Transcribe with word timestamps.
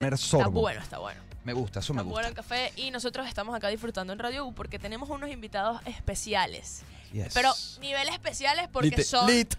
Está 0.00 0.16
sorbo. 0.16 0.60
bueno, 0.60 0.80
está 0.80 0.98
bueno. 0.98 1.20
Me 1.42 1.52
gusta, 1.52 1.80
eso 1.80 1.92
me 1.92 2.02
gusta. 2.02 2.12
bueno 2.12 2.28
el 2.28 2.34
café 2.34 2.72
y 2.76 2.92
nosotros 2.92 3.26
estamos 3.26 3.52
acá 3.56 3.66
disfrutando 3.66 4.12
en 4.12 4.20
Radio 4.20 4.46
U 4.46 4.54
porque 4.54 4.78
tenemos 4.78 5.10
unos 5.10 5.28
invitados 5.28 5.80
especiales. 5.86 6.82
Yes. 7.12 7.34
Pero 7.34 7.52
nivel 7.80 8.08
especiales 8.10 8.68
porque 8.70 9.02
son 9.02 9.26
lit, 9.26 9.56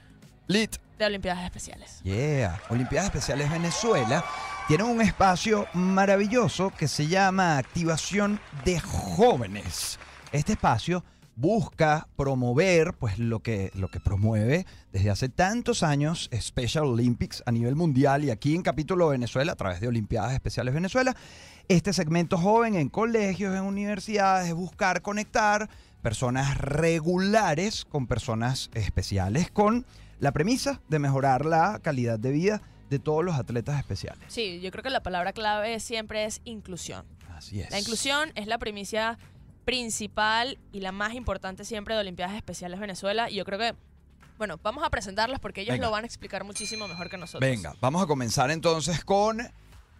lit. 0.47 0.77
de 0.97 1.05
Olimpiadas 1.05 1.43
Especiales. 1.43 1.99
Yeah. 2.03 2.61
Olimpiadas 2.69 3.07
Especiales 3.07 3.51
Venezuela 3.51 4.23
tiene 4.69 4.85
un 4.85 5.01
espacio 5.01 5.67
maravilloso 5.73 6.69
que 6.69 6.87
se 6.87 7.07
llama 7.07 7.57
Activación 7.57 8.39
de 8.63 8.79
Jóvenes. 8.79 9.99
Este 10.31 10.53
espacio 10.53 11.03
busca 11.39 12.07
promover 12.17 12.93
pues 12.93 13.17
lo 13.17 13.39
que 13.39 13.71
lo 13.73 13.87
que 13.87 14.01
promueve 14.01 14.65
desde 14.91 15.09
hace 15.09 15.29
tantos 15.29 15.83
años 15.83 16.29
Special 16.33 16.85
Olympics 16.85 17.41
a 17.45 17.51
nivel 17.51 17.77
mundial 17.77 18.25
y 18.25 18.29
aquí 18.29 18.55
en 18.55 18.61
Capítulo 18.61 19.07
Venezuela 19.07 19.53
a 19.53 19.55
través 19.55 19.79
de 19.79 19.87
Olimpiadas 19.87 20.33
Especiales 20.33 20.73
Venezuela 20.73 21.15
este 21.69 21.93
segmento 21.93 22.37
joven 22.37 22.73
en 22.73 22.89
colegios, 22.89 23.55
en 23.55 23.61
universidades, 23.61 24.49
es 24.49 24.55
buscar 24.55 25.03
conectar 25.03 25.69
personas 26.01 26.57
regulares 26.57 27.85
con 27.85 28.07
personas 28.07 28.71
especiales 28.73 29.51
con 29.51 29.85
la 30.19 30.31
premisa 30.31 30.81
de 30.89 30.97
mejorar 30.97 31.45
la 31.45 31.79
calidad 31.81 32.17
de 32.17 32.31
vida 32.31 32.61
de 32.89 32.97
todos 32.97 33.23
los 33.23 33.35
atletas 33.35 33.77
especiales. 33.77 34.23
Sí, 34.29 34.59
yo 34.61 34.71
creo 34.71 34.83
que 34.83 34.89
la 34.89 35.03
palabra 35.03 35.31
clave 35.31 35.79
siempre 35.79 36.25
es 36.25 36.41
inclusión. 36.43 37.05
Así 37.37 37.61
es. 37.61 37.69
La 37.69 37.79
inclusión 37.79 38.31
es 38.33 38.47
la 38.47 38.57
primicia 38.57 39.19
principal 39.65 40.57
y 40.71 40.79
la 40.81 40.91
más 40.91 41.13
importante 41.13 41.65
siempre 41.65 41.95
de 41.95 42.01
Olimpiadas 42.01 42.35
Especiales 42.35 42.79
Venezuela. 42.79 43.29
Y 43.29 43.35
yo 43.35 43.45
creo 43.45 43.59
que, 43.59 43.75
bueno, 44.37 44.59
vamos 44.63 44.83
a 44.83 44.89
presentarlas 44.89 45.39
porque 45.39 45.61
ellos 45.61 45.73
Venga. 45.73 45.87
lo 45.87 45.91
van 45.91 46.03
a 46.03 46.07
explicar 46.07 46.43
muchísimo 46.43 46.87
mejor 46.87 47.09
que 47.09 47.17
nosotros. 47.17 47.47
Venga, 47.49 47.75
vamos 47.81 48.01
a 48.01 48.07
comenzar 48.07 48.51
entonces 48.51 49.03
con 49.03 49.39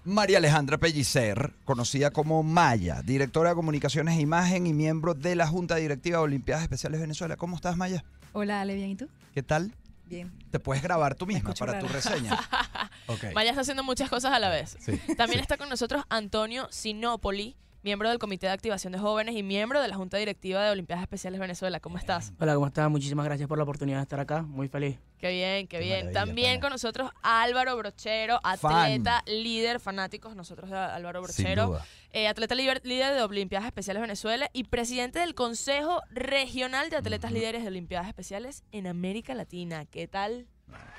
María 0.05 0.37
Alejandra 0.37 0.77
Pellicer, 0.77 1.53
conocida 1.65 2.11
como 2.11 2.41
Maya, 2.41 3.01
directora 3.03 3.49
de 3.49 3.55
comunicaciones 3.55 4.17
e 4.17 4.21
imagen 4.21 4.65
y 4.65 4.73
miembro 4.73 5.13
de 5.13 5.35
la 5.35 5.45
Junta 5.45 5.75
Directiva 5.75 6.17
de 6.19 6.23
Olimpiadas 6.23 6.63
Especiales 6.63 6.99
Venezuela. 7.01 7.35
¿Cómo 7.35 7.55
estás, 7.55 7.77
Maya? 7.77 8.03
Hola, 8.31 8.61
Ale, 8.61 8.75
¿bien 8.75 8.91
y 8.91 8.95
tú? 8.95 9.09
¿Qué 9.33 9.43
tal? 9.43 9.73
Bien. 10.05 10.31
Te 10.49 10.59
puedes 10.59 10.81
grabar 10.81 11.13
tú 11.13 11.27
misma 11.27 11.53
para 11.53 11.77
tu 11.77 11.87
reseña. 11.87 12.35
Maya 13.35 13.51
está 13.51 13.61
haciendo 13.61 13.83
muchas 13.83 14.09
cosas 14.09 14.31
a 14.31 14.39
la 14.39 14.49
vez. 14.49 14.77
Sí. 14.79 14.99
También 15.15 15.39
está 15.39 15.57
con 15.57 15.69
nosotros 15.69 16.03
Antonio 16.09 16.67
Sinopoli, 16.71 17.55
miembro 17.81 18.09
del 18.09 18.19
Comité 18.19 18.47
de 18.47 18.53
Activación 18.53 18.93
de 18.93 18.99
Jóvenes 18.99 19.35
y 19.35 19.43
miembro 19.43 19.81
de 19.81 19.87
la 19.87 19.95
Junta 19.95 20.17
Directiva 20.17 20.63
de 20.63 20.71
Olimpiadas 20.71 21.03
Especiales 21.03 21.39
Venezuela. 21.39 21.79
¿Cómo 21.79 21.97
estás? 21.97 22.33
Hola, 22.39 22.55
¿cómo 22.55 22.67
estás? 22.67 22.89
Muchísimas 22.89 23.25
gracias 23.25 23.47
por 23.47 23.57
la 23.57 23.63
oportunidad 23.63 23.97
de 23.97 24.03
estar 24.03 24.19
acá. 24.19 24.41
Muy 24.41 24.67
feliz. 24.67 24.97
Qué 25.17 25.31
bien, 25.31 25.67
qué, 25.67 25.79
Qué 25.79 25.83
bien. 25.83 26.11
También 26.11 26.55
pana. 26.55 26.61
con 26.61 26.71
nosotros 26.71 27.11
Álvaro 27.21 27.75
Brochero, 27.77 28.39
atleta, 28.43 29.23
líder, 29.27 29.79
fanáticos 29.79 30.35
nosotros 30.35 30.69
de 30.69 30.77
Álvaro 30.77 31.21
Brochero. 31.21 31.79
Eh, 32.11 32.27
atleta 32.27 32.55
líder, 32.55 32.81
líder 32.83 33.13
de 33.13 33.21
Olimpiadas 33.21 33.67
Especiales 33.67 34.01
Venezuela 34.01 34.49
y 34.53 34.63
presidente 34.65 35.19
del 35.19 35.35
Consejo 35.35 36.01
Regional 36.09 36.89
de 36.89 36.97
Atletas 36.97 37.31
Líderes 37.31 37.61
de 37.61 37.67
Olimpiadas 37.67 38.07
Especiales 38.07 38.63
en 38.71 38.87
América 38.87 39.33
Latina. 39.35 39.85
¿Qué 39.85 40.07
tal? 40.07 40.47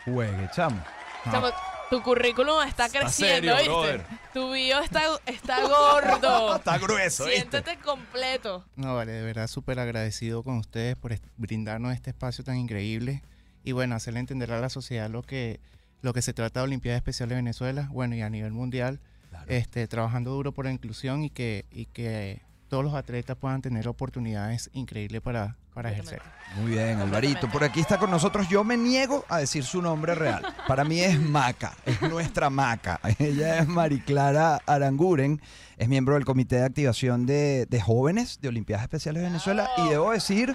Juegue, 0.05 0.49
chamo. 0.55 0.83
Chamo, 1.31 1.49
tu 1.91 2.03
currículum 2.03 2.63
está 2.67 2.87
Está 2.87 3.01
creciendo, 3.01 3.57
serio, 3.57 3.57
¿viste? 3.57 3.69
brother. 3.69 4.07
Tu 4.33 4.53
bio 4.53 4.81
está, 4.81 5.03
está 5.27 5.61
gordo. 5.67 6.57
Está 6.61 6.79
grueso, 6.79 7.25
¿viste? 7.25 7.41
Siéntete 7.41 7.79
completo. 7.79 8.65
No, 8.77 8.95
vale, 8.95 9.13
de 9.13 9.23
verdad 9.23 9.49
súper 9.49 9.79
agradecido 9.81 10.43
con 10.43 10.57
ustedes 10.59 10.97
por 10.97 11.13
brindarnos 11.37 11.93
este 11.93 12.11
espacio 12.11 12.45
tan 12.45 12.57
increíble 12.57 13.23
y 13.65 13.73
bueno, 13.73 13.95
hacerle 13.97 14.21
entender 14.21 14.53
a 14.53 14.61
la 14.61 14.69
sociedad 14.71 15.11
lo 15.11 15.23
que, 15.23 15.61
lo 16.01 16.13
que 16.15 16.23
se 16.23 16.33
trata 16.33 16.61
de 16.61 16.65
Olimpiadas 16.65 16.99
Especiales 16.99 17.31
de 17.31 17.37
Venezuela, 17.43 17.89
bueno, 17.91 18.15
y 18.15 18.23
a 18.23 18.31
nivel 18.31 18.53
mundial, 18.53 19.01
Claro. 19.31 19.45
este, 19.49 19.87
trabajando 19.87 20.31
duro 20.33 20.53
por 20.53 20.65
la 20.65 20.73
inclusión 20.73 21.23
y 21.23 21.31
que, 21.31 21.65
y 21.71 21.87
que 21.87 22.43
todos 22.69 22.83
los 22.85 22.95
atletas 22.95 23.37
puedan 23.37 23.63
tener 23.63 23.87
oportunidades 23.87 24.71
increíbles 24.73 25.21
para, 25.23 25.57
para 25.75 25.93
ejercer. 25.93 26.21
Muy 26.57 26.73
bien, 26.73 26.99
Alvarito. 27.01 27.49
Por 27.49 27.63
aquí 27.63 27.81
está 27.81 27.99
con 27.99 28.11
nosotros. 28.11 28.49
Yo 28.49 28.65
me 28.65 28.77
niego 28.77 29.25
a 29.29 29.39
decir 29.39 29.65
su 29.65 29.81
nombre 29.81 30.15
real. 30.15 30.43
Para 30.67 30.85
mí 30.85 31.01
es 31.01 31.19
Maca, 31.21 31.77
es 31.87 32.01
nuestra 32.03 32.51
Maca. 32.51 33.01
Ella 33.19 33.61
es 33.61 33.69
Mariclara 33.69 34.61
Aranguren, 34.67 35.41
es 35.77 35.89
miembro 35.89 36.15
del 36.15 36.25
Comité 36.25 36.57
de 36.57 36.65
Activación 36.65 37.25
de, 37.27 37.67
de 37.67 37.81
Jóvenes 37.81 38.41
de 38.41 38.49
Olimpiadas 38.49 38.83
Especiales 38.83 39.23
de 39.23 39.29
Venezuela. 39.29 39.71
Y 39.79 39.89
debo 39.91 40.11
decir 40.11 40.55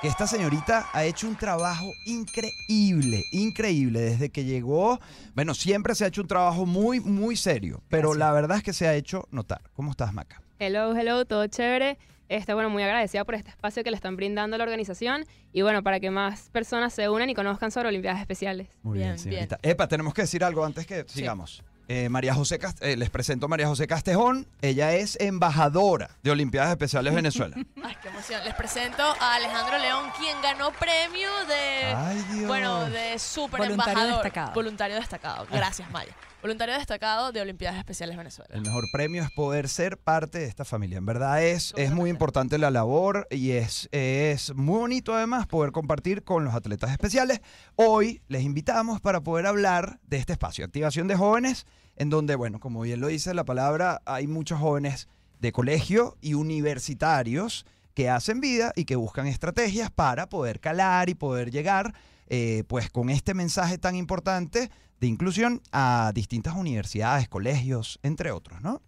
que 0.00 0.08
esta 0.08 0.26
señorita 0.26 0.88
ha 0.92 1.04
hecho 1.04 1.28
un 1.28 1.36
trabajo 1.36 1.86
increíble, 2.06 3.24
increíble. 3.32 4.00
Desde 4.00 4.30
que 4.30 4.44
llegó, 4.44 5.00
bueno, 5.34 5.54
siempre 5.54 5.94
se 5.94 6.04
ha 6.04 6.08
hecho 6.08 6.22
un 6.22 6.28
trabajo 6.28 6.66
muy, 6.66 7.00
muy 7.00 7.36
serio. 7.36 7.82
Pero 7.88 8.10
Gracias. 8.10 8.18
la 8.18 8.32
verdad 8.32 8.56
es 8.58 8.62
que 8.62 8.72
se 8.72 8.88
ha 8.88 8.94
hecho 8.94 9.28
notar. 9.30 9.60
¿Cómo 9.74 9.90
estás, 9.90 10.12
Maca? 10.12 10.40
Hello, 10.58 10.96
hello, 10.96 11.26
todo 11.26 11.46
chévere. 11.46 11.98
Este, 12.28 12.54
bueno, 12.54 12.70
muy 12.70 12.82
agradecida 12.82 13.24
por 13.24 13.34
este 13.34 13.50
espacio 13.50 13.84
que 13.84 13.90
le 13.90 13.96
están 13.96 14.16
brindando 14.16 14.56
a 14.56 14.58
la 14.58 14.64
organización 14.64 15.24
y 15.52 15.62
bueno, 15.62 15.82
para 15.82 16.00
que 16.00 16.10
más 16.10 16.50
personas 16.50 16.92
se 16.92 17.08
unan 17.08 17.30
y 17.30 17.34
conozcan 17.34 17.70
sobre 17.70 17.88
Olimpiadas 17.88 18.20
Especiales. 18.20 18.68
Muy 18.82 18.98
bien, 18.98 19.10
Bien, 19.10 19.18
señorita. 19.18 19.58
Epa, 19.62 19.86
tenemos 19.86 20.12
que 20.12 20.22
decir 20.22 20.42
algo 20.42 20.64
antes 20.64 20.86
que 20.86 21.04
sigamos. 21.06 21.62
Eh, 21.88 22.08
María 22.08 22.34
José 22.34 22.58
Cast- 22.58 22.82
eh, 22.82 22.96
les 22.96 23.10
presento 23.10 23.46
a 23.46 23.48
María 23.48 23.68
José 23.68 23.86
Castejón. 23.86 24.46
Ella 24.60 24.94
es 24.94 25.16
embajadora 25.20 26.10
de 26.24 26.32
Olimpiadas 26.32 26.70
Especiales 26.70 27.14
Venezuela. 27.14 27.54
Ay, 27.84 27.96
qué 28.02 28.08
emoción. 28.08 28.42
Les 28.44 28.54
presento 28.54 29.02
a 29.20 29.34
Alejandro 29.36 29.78
León, 29.78 30.10
quien 30.18 30.36
ganó 30.42 30.72
premio 30.72 31.30
de, 31.46 31.94
Ay, 31.94 32.24
Dios. 32.32 32.48
bueno, 32.48 32.90
de 32.90 33.18
super 33.20 33.60
Voluntario 33.60 33.92
embajador. 33.92 34.24
destacado. 34.24 34.52
Voluntario 34.54 34.96
destacado. 34.96 35.46
Gracias, 35.50 35.88
Maya. 35.92 36.12
Voluntario 36.42 36.74
destacado 36.74 37.32
de 37.32 37.40
Olimpiadas 37.40 37.78
Especiales 37.78 38.16
Venezuela. 38.16 38.54
El 38.54 38.60
mejor 38.62 38.84
premio 38.92 39.22
es 39.22 39.30
poder 39.34 39.68
ser 39.68 39.96
parte 39.98 40.38
de 40.38 40.44
esta 40.46 40.64
familia. 40.64 40.98
En 40.98 41.06
verdad 41.06 41.42
es, 41.42 41.72
es 41.76 41.90
muy 41.92 42.08
importante 42.10 42.58
la 42.58 42.70
labor 42.70 43.26
y 43.30 43.52
es, 43.52 43.88
es 43.90 44.54
muy 44.54 44.78
bonito 44.78 45.14
además 45.14 45.46
poder 45.46 45.72
compartir 45.72 46.22
con 46.22 46.44
los 46.44 46.54
atletas 46.54 46.90
especiales. 46.92 47.40
Hoy 47.74 48.22
les 48.28 48.42
invitamos 48.42 49.00
para 49.00 49.20
poder 49.22 49.46
hablar 49.46 49.98
de 50.06 50.18
este 50.18 50.34
espacio, 50.34 50.64
activación 50.64 51.08
de 51.08 51.16
jóvenes, 51.16 51.66
en 51.96 52.10
donde, 52.10 52.34
bueno, 52.34 52.60
como 52.60 52.82
bien 52.82 53.00
lo 53.00 53.08
dice 53.08 53.34
la 53.34 53.44
palabra, 53.44 54.02
hay 54.04 54.26
muchos 54.26 54.60
jóvenes 54.60 55.08
de 55.40 55.52
colegio 55.52 56.16
y 56.20 56.34
universitarios 56.34 57.66
que 57.94 58.10
hacen 58.10 58.40
vida 58.40 58.72
y 58.76 58.84
que 58.84 58.96
buscan 58.96 59.26
estrategias 59.26 59.90
para 59.90 60.28
poder 60.28 60.60
calar 60.60 61.08
y 61.08 61.14
poder 61.14 61.50
llegar, 61.50 61.94
eh, 62.28 62.64
pues 62.68 62.90
con 62.90 63.08
este 63.08 63.32
mensaje 63.32 63.78
tan 63.78 63.96
importante 63.96 64.70
de 65.00 65.06
inclusión 65.06 65.62
a 65.72 66.12
distintas 66.14 66.54
universidades, 66.54 67.28
colegios, 67.28 67.98
entre 68.02 68.30
otros, 68.32 68.60
¿no? 68.60 68.82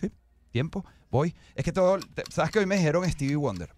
Sí, 0.00 0.10
tiempo, 0.50 0.84
voy. 1.10 1.34
Es 1.54 1.64
que 1.64 1.72
todo, 1.72 1.98
¿sabes 2.30 2.50
que 2.50 2.60
hoy 2.60 2.66
me 2.66 2.76
dijeron 2.76 3.08
Stevie 3.10 3.36
Wonder? 3.36 3.70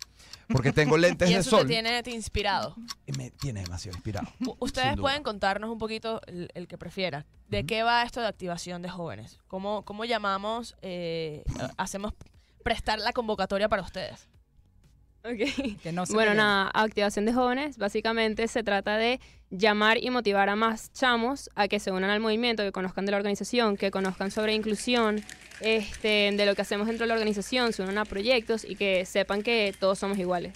Porque 0.49 0.73
tengo 0.73 0.97
lentes 0.99 1.29
Y 1.31 1.35
de 1.35 1.41
eso 1.41 1.51
sol 1.51 1.63
te 1.63 1.69
tiene 1.69 2.03
te 2.03 2.11
inspirado. 2.11 2.75
me 3.17 3.31
tiene 3.31 3.63
demasiado 3.63 3.97
inspirado. 3.97 4.29
Ustedes 4.59 4.97
pueden 4.97 5.23
contarnos 5.23 5.71
un 5.71 5.79
poquito, 5.79 6.21
el, 6.27 6.51
el 6.55 6.69
que 6.69 6.79
prefiera, 6.79 7.27
de 7.49 7.65
qué 7.65 7.83
va 7.83 8.03
esto 8.03 8.21
de 8.21 8.29
activación 8.29 8.83
de 8.83 8.89
jóvenes. 8.89 9.39
¿Cómo, 9.49 9.83
cómo 9.85 10.05
llamamos, 10.05 10.77
eh, 10.83 11.45
hacemos 11.77 12.13
prestar 12.63 12.99
la 12.99 13.13
convocatoria 13.13 13.69
para 13.69 13.83
ustedes? 13.83 14.29
Ok. 15.27 15.77
Que 15.83 15.93
no 15.93 16.07
se 16.07 16.13
Bueno, 16.15 16.31
peleen. 16.33 16.47
nada, 16.47 16.71
activación 16.75 17.25
de 17.27 17.33
jóvenes 17.33 17.79
básicamente 17.79 18.47
se 18.49 18.63
trata 18.63 18.97
de 18.97 19.21
llamar 19.51 19.99
y 20.03 20.11
motivar 20.11 20.49
a 20.49 20.57
más 20.57 20.93
chamos 20.93 21.51
a 21.55 21.69
que 21.69 21.79
se 21.81 21.91
unan 21.93 22.11
al 22.11 22.21
movimiento, 22.21 22.63
que 22.63 22.73
conozcan 22.73 23.07
de 23.07 23.13
la 23.13 23.17
organización, 23.19 23.77
que 23.77 23.91
conozcan 23.91 24.31
sobre 24.31 24.55
inclusión, 24.55 25.23
este, 25.61 26.31
de 26.33 26.47
lo 26.47 26.55
que 26.55 26.63
hacemos 26.63 26.87
dentro 26.87 27.05
de 27.05 27.09
la 27.09 27.15
organización, 27.15 27.73
se 27.73 27.83
unan 27.83 27.99
a 27.99 28.05
proyectos 28.05 28.65
y 28.65 28.77
que 28.77 29.05
sepan 29.07 29.43
que 29.43 29.75
todos 29.79 29.99
somos 29.99 30.19
iguales. 30.19 30.55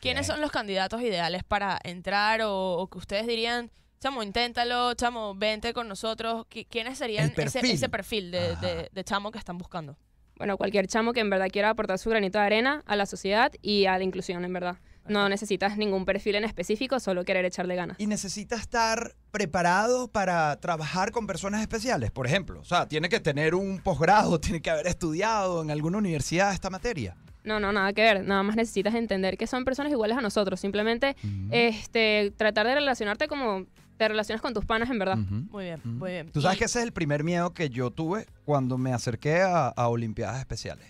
¿Quiénes 0.00 0.26
Bien. 0.26 0.34
son 0.36 0.40
los 0.40 0.50
candidatos 0.50 1.02
ideales 1.02 1.44
para 1.44 1.78
entrar 1.84 2.40
o, 2.42 2.72
o 2.78 2.86
que 2.88 2.98
ustedes 2.98 3.26
dirían, 3.26 3.70
chamo, 4.00 4.22
inténtalo, 4.22 4.94
chamo, 4.94 5.34
vente 5.34 5.74
con 5.74 5.88
nosotros? 5.88 6.46
¿Qui- 6.50 6.66
¿Quiénes 6.70 6.96
serían 6.96 7.24
El 7.24 7.30
ese, 7.32 7.36
perfil. 7.60 7.70
ese 7.70 7.88
perfil 7.90 8.30
de, 8.30 8.56
de- 8.56 8.88
de 8.90 9.04
chamo 9.04 9.30
que 9.30 9.38
están 9.38 9.58
buscando? 9.58 9.96
Bueno, 10.40 10.56
cualquier 10.56 10.86
chamo 10.86 11.12
que 11.12 11.20
en 11.20 11.28
verdad 11.28 11.48
quiera 11.52 11.68
aportar 11.68 11.98
su 11.98 12.08
granito 12.08 12.38
de 12.38 12.46
arena 12.46 12.82
a 12.86 12.96
la 12.96 13.04
sociedad 13.04 13.52
y 13.60 13.84
a 13.84 13.98
la 13.98 14.04
inclusión, 14.04 14.42
en 14.42 14.54
verdad. 14.54 14.78
No 15.06 15.28
necesitas 15.28 15.76
ningún 15.76 16.06
perfil 16.06 16.36
en 16.36 16.44
específico, 16.44 16.98
solo 16.98 17.26
querer 17.26 17.44
echarle 17.44 17.76
ganas. 17.76 18.00
Y 18.00 18.06
necesita 18.06 18.56
estar 18.56 19.14
preparado 19.32 20.08
para 20.08 20.56
trabajar 20.56 21.12
con 21.12 21.26
personas 21.26 21.60
especiales, 21.60 22.10
por 22.10 22.26
ejemplo. 22.26 22.58
O 22.58 22.64
sea, 22.64 22.88
tiene 22.88 23.10
que 23.10 23.20
tener 23.20 23.54
un 23.54 23.80
posgrado, 23.80 24.40
tiene 24.40 24.62
que 24.62 24.70
haber 24.70 24.86
estudiado 24.86 25.60
en 25.60 25.70
alguna 25.70 25.98
universidad 25.98 26.54
esta 26.54 26.70
materia. 26.70 27.18
No, 27.44 27.60
no, 27.60 27.70
nada 27.70 27.92
que 27.92 28.00
ver. 28.00 28.24
Nada 28.24 28.42
más 28.42 28.56
necesitas 28.56 28.94
entender 28.94 29.36
que 29.36 29.46
son 29.46 29.66
personas 29.66 29.92
iguales 29.92 30.16
a 30.16 30.22
nosotros. 30.22 30.58
Simplemente 30.58 31.16
este, 31.50 32.32
tratar 32.38 32.66
de 32.66 32.76
relacionarte 32.76 33.28
como 33.28 33.66
te 34.00 34.08
relacionas 34.08 34.40
con 34.40 34.54
tus 34.54 34.64
panas, 34.64 34.88
en 34.88 34.98
verdad. 34.98 35.18
Ujú. 35.18 35.34
Muy 35.50 35.64
bien, 35.64 35.80
Ujú. 35.80 35.88
muy 35.90 36.10
bien. 36.12 36.32
Tú 36.32 36.40
sabes 36.40 36.56
Y- 36.56 36.60
que 36.60 36.64
ese 36.64 36.78
es 36.78 36.86
el 36.86 36.92
primer 36.92 37.22
miedo 37.22 37.52
que 37.52 37.68
yo 37.68 37.90
tuve 37.90 38.26
cuando 38.46 38.78
me 38.78 38.94
acerqué 38.94 39.42
a, 39.42 39.68
a 39.68 39.88
Olimpiadas 39.88 40.38
Especiales. 40.38 40.86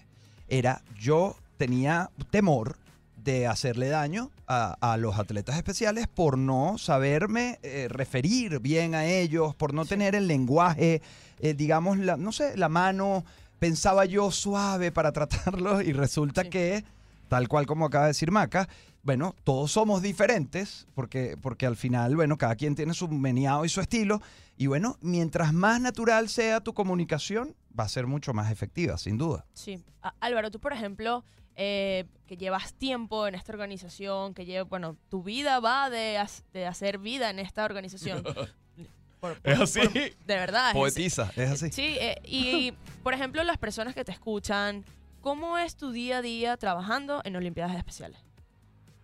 Era, 0.48 0.82
yo 0.96 1.34
tenía 1.56 2.10
temor 2.30 2.76
de 3.16 3.48
hacerle 3.48 3.88
daño 3.88 4.30
a, 4.46 4.76
a 4.80 4.96
los 4.96 5.18
atletas 5.18 5.56
especiales 5.56 6.06
por 6.06 6.38
no 6.38 6.78
saberme 6.78 7.58
eh, 7.64 7.88
referir 7.90 8.60
bien 8.60 8.94
a 8.94 9.04
ellos, 9.06 9.56
por 9.56 9.74
no 9.74 9.84
tener 9.86 10.14
el 10.14 10.28
lenguaje, 10.28 11.02
eh, 11.40 11.54
digamos, 11.54 11.98
la, 11.98 12.16
no 12.16 12.30
sé, 12.30 12.56
la 12.56 12.68
mano, 12.68 13.24
pensaba 13.58 14.04
yo 14.04 14.30
suave 14.30 14.92
para 14.92 15.10
tratarlos 15.52 15.82
y 15.84 15.92
resulta 15.92 16.44
Sí. 16.44 16.50
que, 16.50 16.84
tal 17.30 17.48
cual 17.48 17.64
como 17.64 17.86
acaba 17.86 18.04
de 18.04 18.10
decir 18.10 18.30
Maca, 18.30 18.68
bueno, 19.02 19.34
todos 19.44 19.72
somos 19.72 20.02
diferentes 20.02 20.86
porque, 20.94 21.36
porque 21.40 21.64
al 21.64 21.76
final, 21.76 22.16
bueno, 22.16 22.36
cada 22.36 22.56
quien 22.56 22.74
tiene 22.74 22.92
su 22.92 23.08
meneado 23.08 23.64
y 23.64 23.68
su 23.70 23.80
estilo. 23.80 24.20
Y 24.58 24.66
bueno, 24.66 24.98
mientras 25.00 25.54
más 25.54 25.80
natural 25.80 26.28
sea 26.28 26.60
tu 26.60 26.74
comunicación, 26.74 27.54
va 27.78 27.84
a 27.84 27.88
ser 27.88 28.06
mucho 28.06 28.34
más 28.34 28.50
efectiva, 28.52 28.98
sin 28.98 29.16
duda. 29.16 29.46
Sí. 29.54 29.82
Álvaro, 30.20 30.50
tú, 30.50 30.58
por 30.60 30.72
ejemplo, 30.74 31.24
eh, 31.56 32.04
que 32.26 32.36
llevas 32.36 32.74
tiempo 32.74 33.26
en 33.26 33.34
esta 33.36 33.52
organización, 33.52 34.34
que 34.34 34.44
lleva, 34.44 34.64
bueno, 34.64 34.96
tu 35.08 35.22
vida 35.22 35.60
va 35.60 35.88
de, 35.88 36.22
de 36.52 36.66
hacer 36.66 36.98
vida 36.98 37.30
en 37.30 37.38
esta 37.38 37.64
organización. 37.64 38.22
Por- 38.22 38.50
por- 39.20 39.40
Es 39.44 39.60
así. 39.60 39.80
por- 39.80 39.92
de 39.94 40.14
verdad. 40.26 40.70
es- 40.70 40.74
Poetiza, 40.74 41.30
es 41.36 41.50
así. 41.50 41.70
Sí, 41.72 41.96
eh, 42.00 42.20
y 42.24 42.72
por 43.02 43.14
ejemplo, 43.14 43.42
las 43.44 43.56
personas 43.56 43.94
que 43.94 44.04
te 44.04 44.12
escuchan, 44.12 44.84
¿cómo 45.20 45.58
es 45.58 45.76
tu 45.76 45.92
día 45.92 46.18
a 46.18 46.22
día 46.22 46.56
trabajando 46.56 47.20
en 47.24 47.36
Olimpiadas 47.36 47.76
Especiales? 47.76 48.20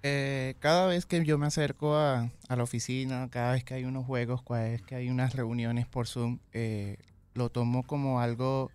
Eh, 0.03 0.55
cada 0.61 0.87
vez 0.87 1.07
que 1.07 1.25
yo 1.25 1.39
me 1.39 1.47
acerco 1.47 1.97
a, 1.97 2.31
la 2.49 2.63
oficina, 2.63 3.29
cada 3.31 3.53
vez 3.53 3.65
que 3.65 3.75
hay 3.75 3.85
unos 3.85 4.07
juegos, 4.07 4.43
cada 4.43 4.65
vez 4.65 4.83
que 4.83 4.95
hay 4.95 5.11
unas 5.11 5.35
reuniones 5.35 5.87
por 5.87 6.07
Zoom, 6.07 6.39
eh, 6.53 6.99
lo 7.35 7.51
tomo 7.51 7.83
como 7.83 8.21
algo 8.21 8.71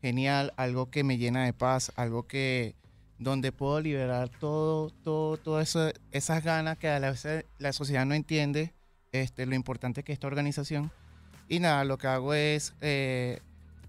genial, 0.00 0.52
algo 0.56 0.90
que 0.90 1.04
me 1.04 1.18
llena 1.18 1.44
de 1.44 1.52
paz, 1.52 1.92
algo 1.96 2.26
que 2.26 2.74
donde 3.18 3.52
puedo 3.52 3.80
liberar 3.80 4.28
todo, 4.28 4.90
todo, 4.90 5.36
todo 5.36 5.60
esas 5.60 6.44
ganas 6.44 6.78
que 6.78 6.88
a 6.88 7.00
la 7.00 7.10
vez 7.10 7.26
la 7.58 7.72
sociedad 7.72 8.06
no 8.06 8.14
entiende, 8.14 8.72
este, 9.12 9.46
lo 9.46 9.54
importante 9.54 10.02
que 10.02 10.12
es 10.12 10.16
esta 10.16 10.26
organización. 10.26 10.90
Y 11.48 11.60
nada, 11.60 11.84
lo 11.84 11.98
que 11.98 12.06
hago 12.08 12.34
es 12.34 12.74
eh, 12.80 13.40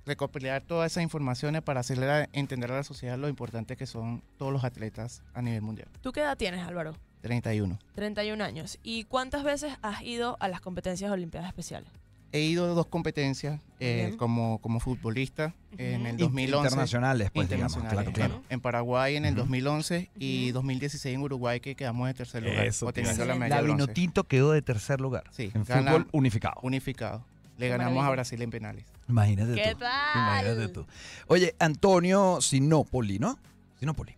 recopilar 0.07 0.62
todas 0.63 0.92
esas 0.92 1.04
informaciones 1.04 1.62
para 1.62 1.81
hacerle 1.81 2.09
a- 2.09 2.30
entender 2.33 2.71
a 2.71 2.75
la 2.77 2.83
sociedad 2.83 3.18
lo 3.18 3.30
importante 3.30 3.75
que 3.75 3.86
son 3.86 4.24
todos 4.38 4.51
los 4.51 4.63
atletas 4.63 5.21
a 5.33 5.42
nivel 5.42 5.62
mundial. 5.62 5.88
¿Tú 6.01 6.12
qué 6.12 6.21
edad 6.21 6.38
tienes, 6.38 6.65
Álvaro? 6.65 6.95
31. 7.21 7.77
31 7.94 8.44
años. 8.44 8.80
¿Y 8.83 9.04
cuántas 9.04 9.44
veces 9.44 9.74
has 9.81 10.01
ido 10.01 10.38
a 10.39 10.48
las 10.48 10.62
competencias 10.62 11.09
de 11.09 11.13
Olimpiadas 11.13 11.50
Especiales? 11.50 11.89
He 12.33 12.42
ido 12.42 12.65
a 12.65 12.68
dos 12.69 12.88
competencias 12.88 13.62
eh, 13.80 14.13
como, 14.18 14.59
como 14.59 14.80
futbolista 14.81 15.54
en 15.77 16.06
el 16.06 16.15
Ujú. 16.15 16.25
2011. 16.25 16.68
Internacionales, 16.68 17.31
pues, 17.33 17.50
digamos, 17.50 17.74
internacionales, 17.77 18.13
claro, 18.13 18.33
claro. 18.36 18.44
En 18.50 18.60
Paraguay 18.60 19.15
en 19.15 19.25
el 19.25 19.33
Ujú. 19.33 19.44
2011 19.44 20.10
y 20.19 20.45
Ujú. 20.50 20.56
2016 20.56 21.15
en 21.15 21.21
Uruguay 21.21 21.60
que 21.62 21.75
quedamos 21.75 22.10
en 22.10 22.15
tercer 22.15 22.44
lugar, 22.44 22.65
Eso 22.65 22.92
la 22.94 23.36
La. 23.48 23.62
Vinotinto 23.62 24.25
quedó 24.25 24.51
de 24.51 24.62
tercer 24.62 25.00
lugar 25.00 25.24
Sí, 25.31 25.51
en 25.53 25.63
gana- 25.63 25.92
fútbol 25.92 26.07
unificado. 26.12 26.56
unificado. 26.63 27.24
Le 27.57 27.69
ganamos 27.69 28.06
a. 28.06 28.10
Brasil 28.12 28.42
en 28.42 28.50
penales. 28.51 28.86
Imagínate 29.09 29.56
¿Qué 29.56 29.74
tú. 29.74 29.80
tal? 29.80 30.44
Imagínate 30.44 30.74
tú. 30.74 30.86
Oye, 31.27 31.56
Antonio 31.59 32.39
Sinopoli, 32.42 33.19
¿no? 33.19 33.39
Sinopoli. 33.80 34.15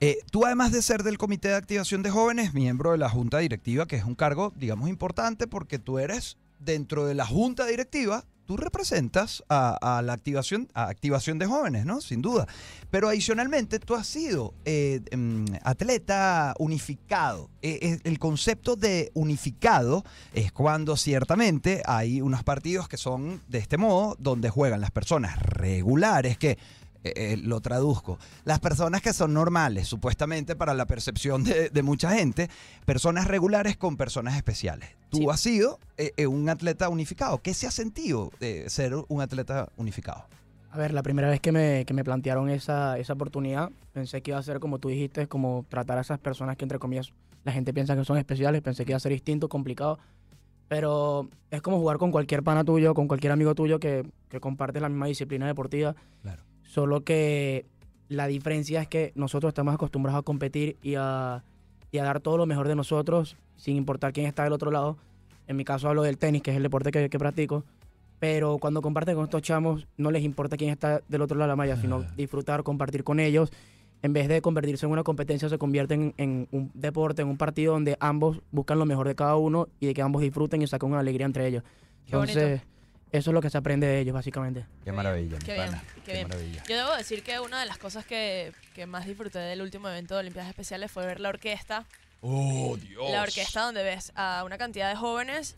Eh, 0.00 0.18
tú, 0.30 0.44
además 0.44 0.72
de 0.72 0.82
ser 0.82 1.02
del 1.02 1.18
Comité 1.18 1.48
de 1.48 1.54
Activación 1.54 2.02
de 2.02 2.10
Jóvenes, 2.10 2.52
miembro 2.52 2.92
de 2.92 2.98
la 2.98 3.08
Junta 3.08 3.38
Directiva, 3.38 3.86
que 3.86 3.96
es 3.96 4.04
un 4.04 4.14
cargo, 4.14 4.52
digamos, 4.56 4.88
importante 4.88 5.46
porque 5.46 5.78
tú 5.78 5.98
eres 5.98 6.36
dentro 6.58 7.06
de 7.06 7.14
la 7.14 7.26
Junta 7.26 7.64
Directiva, 7.66 8.24
tú 8.46 8.56
representas 8.56 9.42
a, 9.48 10.02
la 10.04 10.12
activación, 10.12 10.68
a 10.74 10.88
activación 10.88 11.38
de 11.38 11.46
jóvenes, 11.46 11.86
¿no? 11.86 12.00
Sin 12.00 12.22
duda. 12.22 12.46
Pero 12.90 13.08
adicionalmente, 13.08 13.78
tú 13.78 13.94
has 13.94 14.06
sido 14.06 14.54
eh, 14.64 15.00
em, 15.10 15.46
atleta 15.62 16.54
unificado. 16.58 17.50
Eh, 17.62 17.78
eh, 17.82 17.98
el 18.04 18.18
concepto 18.18 18.76
de 18.76 19.10
unificado 19.14 20.04
es 20.32 20.52
cuando 20.52 20.96
ciertamente 20.96 21.82
hay 21.86 22.20
unos 22.20 22.44
partidos 22.44 22.88
que 22.88 22.96
son 22.96 23.40
de 23.48 23.58
este 23.58 23.76
modo, 23.76 24.16
donde 24.18 24.50
juegan 24.50 24.80
las 24.80 24.90
personas 24.90 25.38
regulares 25.38 26.38
que... 26.38 26.58
eh, 27.04 27.12
eh, 27.16 27.36
lo 27.36 27.60
traduzco. 27.60 28.18
Las 28.44 28.58
personas 28.60 29.02
que 29.02 29.12
son 29.12 29.32
normales, 29.34 29.86
supuestamente 29.86 30.56
para 30.56 30.74
la 30.74 30.86
percepción 30.86 31.44
de, 31.44 31.68
de 31.70 31.82
mucha 31.82 32.10
gente, 32.16 32.48
personas 32.84 33.28
regulares 33.28 33.76
con 33.76 33.96
personas 33.96 34.36
especiales. 34.36 34.88
Tú 35.10 35.18
Sí. 35.18 35.26
has 35.30 35.40
sido 35.40 35.78
eh, 35.96 36.12
eh, 36.16 36.26
un 36.26 36.48
atleta 36.48 36.88
unificado. 36.88 37.38
¿Qué 37.42 37.54
se 37.54 37.66
ha 37.66 37.70
sentido 37.70 38.32
de 38.40 38.68
ser 38.70 38.94
un 39.08 39.20
atleta 39.20 39.68
unificado? 39.76 40.24
A 40.72 40.76
ver, 40.78 40.92
la 40.92 41.04
primera 41.04 41.28
vez 41.28 41.38
que 41.40 41.52
me, 41.52 41.84
que 41.86 41.94
me 41.94 42.02
plantearon 42.02 42.50
esa, 42.50 42.98
esa 42.98 43.12
oportunidad, 43.12 43.70
pensé 43.92 44.22
que 44.22 44.32
iba 44.32 44.38
a 44.40 44.42
ser 44.42 44.58
como 44.58 44.80
tú 44.80 44.88
dijiste, 44.88 45.28
como 45.28 45.64
tratar 45.68 45.98
a 45.98 46.00
esas 46.00 46.18
personas 46.18 46.56
que 46.56 46.64
entre 46.64 46.80
comillas 46.80 47.12
la 47.44 47.52
gente 47.52 47.72
piensa 47.72 47.94
que 47.94 48.04
son 48.04 48.16
especiales, 48.18 48.60
pensé 48.62 48.84
que 48.84 48.90
iba 48.90 48.96
a 48.96 49.00
ser 49.00 49.12
distinto, 49.12 49.48
complicado, 49.48 50.00
pero 50.66 51.28
es 51.50 51.62
como 51.62 51.78
jugar 51.78 51.98
con 51.98 52.10
cualquier 52.10 52.42
pana 52.42 52.64
tuyo, 52.64 52.94
con 52.94 53.06
cualquier 53.06 53.32
amigo 53.32 53.54
tuyo 53.54 53.78
que, 53.78 54.04
que 54.28 54.40
compartes 54.40 54.82
la 54.82 54.88
misma 54.88 55.06
disciplina 55.06 55.46
deportiva, 55.46 55.94
Claro. 56.22 56.42
Solo 56.74 57.04
que 57.04 57.66
la 58.08 58.26
diferencia 58.26 58.82
es 58.82 58.88
que 58.88 59.12
nosotros 59.14 59.50
estamos 59.50 59.72
acostumbrados 59.72 60.18
a 60.18 60.22
competir 60.22 60.76
y 60.82 60.96
a, 60.96 61.44
y 61.92 61.98
a 61.98 62.04
dar 62.04 62.18
todo 62.18 62.36
lo 62.36 62.46
mejor 62.46 62.66
de 62.66 62.74
nosotros, 62.74 63.36
sin 63.56 63.76
importar 63.76 64.12
quién 64.12 64.26
está 64.26 64.42
del 64.42 64.52
otro 64.52 64.72
lado. 64.72 64.96
En 65.46 65.56
mi 65.56 65.64
caso 65.64 65.88
hablo 65.88 66.02
del 66.02 66.18
tenis, 66.18 66.42
que 66.42 66.50
es 66.50 66.56
el 66.56 66.64
deporte 66.64 66.90
que, 66.90 67.08
que 67.08 67.18
practico. 67.18 67.62
Pero 68.18 68.58
cuando 68.58 68.82
comparten 68.82 69.14
con 69.14 69.22
estos 69.22 69.42
chamos, 69.42 69.86
no 69.96 70.10
les 70.10 70.24
importa 70.24 70.56
quién 70.56 70.70
está 70.70 71.00
del 71.08 71.22
otro 71.22 71.38
lado 71.38 71.46
de 71.46 71.52
la 71.52 71.56
malla, 71.56 71.76
sino 71.76 72.02
disfrutar, 72.16 72.64
compartir 72.64 73.04
con 73.04 73.20
ellos. 73.20 73.52
En 74.02 74.12
vez 74.12 74.26
de 74.26 74.42
convertirse 74.42 74.84
en 74.84 74.90
una 74.90 75.04
competencia, 75.04 75.48
se 75.48 75.58
convierten 75.58 76.12
en, 76.16 76.48
un 76.50 76.72
deporte, 76.74 77.22
en 77.22 77.28
un 77.28 77.36
partido 77.36 77.74
donde 77.74 77.96
ambos 78.00 78.40
buscan 78.50 78.80
lo 78.80 78.84
mejor 78.84 79.06
de 79.06 79.14
cada 79.14 79.36
uno 79.36 79.68
y 79.78 79.86
de 79.86 79.94
que 79.94 80.02
ambos 80.02 80.22
disfruten 80.22 80.60
y 80.60 80.66
saquen 80.66 80.90
una 80.90 80.98
alegría 80.98 81.26
entre 81.26 81.46
ellos. 81.46 81.62
Qué 82.06 82.16
bonito. 82.16 82.40
Eso 83.14 83.30
es 83.30 83.34
lo 83.34 83.40
que 83.40 83.48
se 83.50 83.58
aprende 83.58 83.86
de 83.86 84.00
ellos, 84.00 84.12
básicamente. 84.12 84.62
Qué 84.78 84.90
bien, 84.90 84.96
maravilla, 84.96 85.36
mi 85.38 85.44
qué 85.44 85.54
bien, 85.54 85.66
pana. 85.66 85.84
qué 86.04 86.12
bien. 86.14 86.28
maravilla. 86.28 86.62
Yo 86.68 86.76
debo 86.76 86.96
decir 86.96 87.22
que 87.22 87.38
una 87.40 87.60
de 87.60 87.66
las 87.66 87.78
cosas 87.78 88.04
que, 88.04 88.52
que 88.74 88.86
más 88.86 89.06
disfruté 89.06 89.38
del 89.38 89.62
último 89.62 89.88
evento 89.88 90.14
de 90.14 90.20
Olimpiadas 90.20 90.48
Especiales 90.50 90.90
fue 90.90 91.06
ver 91.06 91.20
la 91.20 91.28
orquesta. 91.28 91.84
Oh, 92.22 92.76
Dios. 92.76 93.10
La 93.10 93.22
orquesta 93.22 93.60
donde 93.62 93.82
ves 93.84 94.10
a 94.16 94.42
una 94.44 94.58
cantidad 94.58 94.88
de 94.88 94.96
jóvenes 94.96 95.54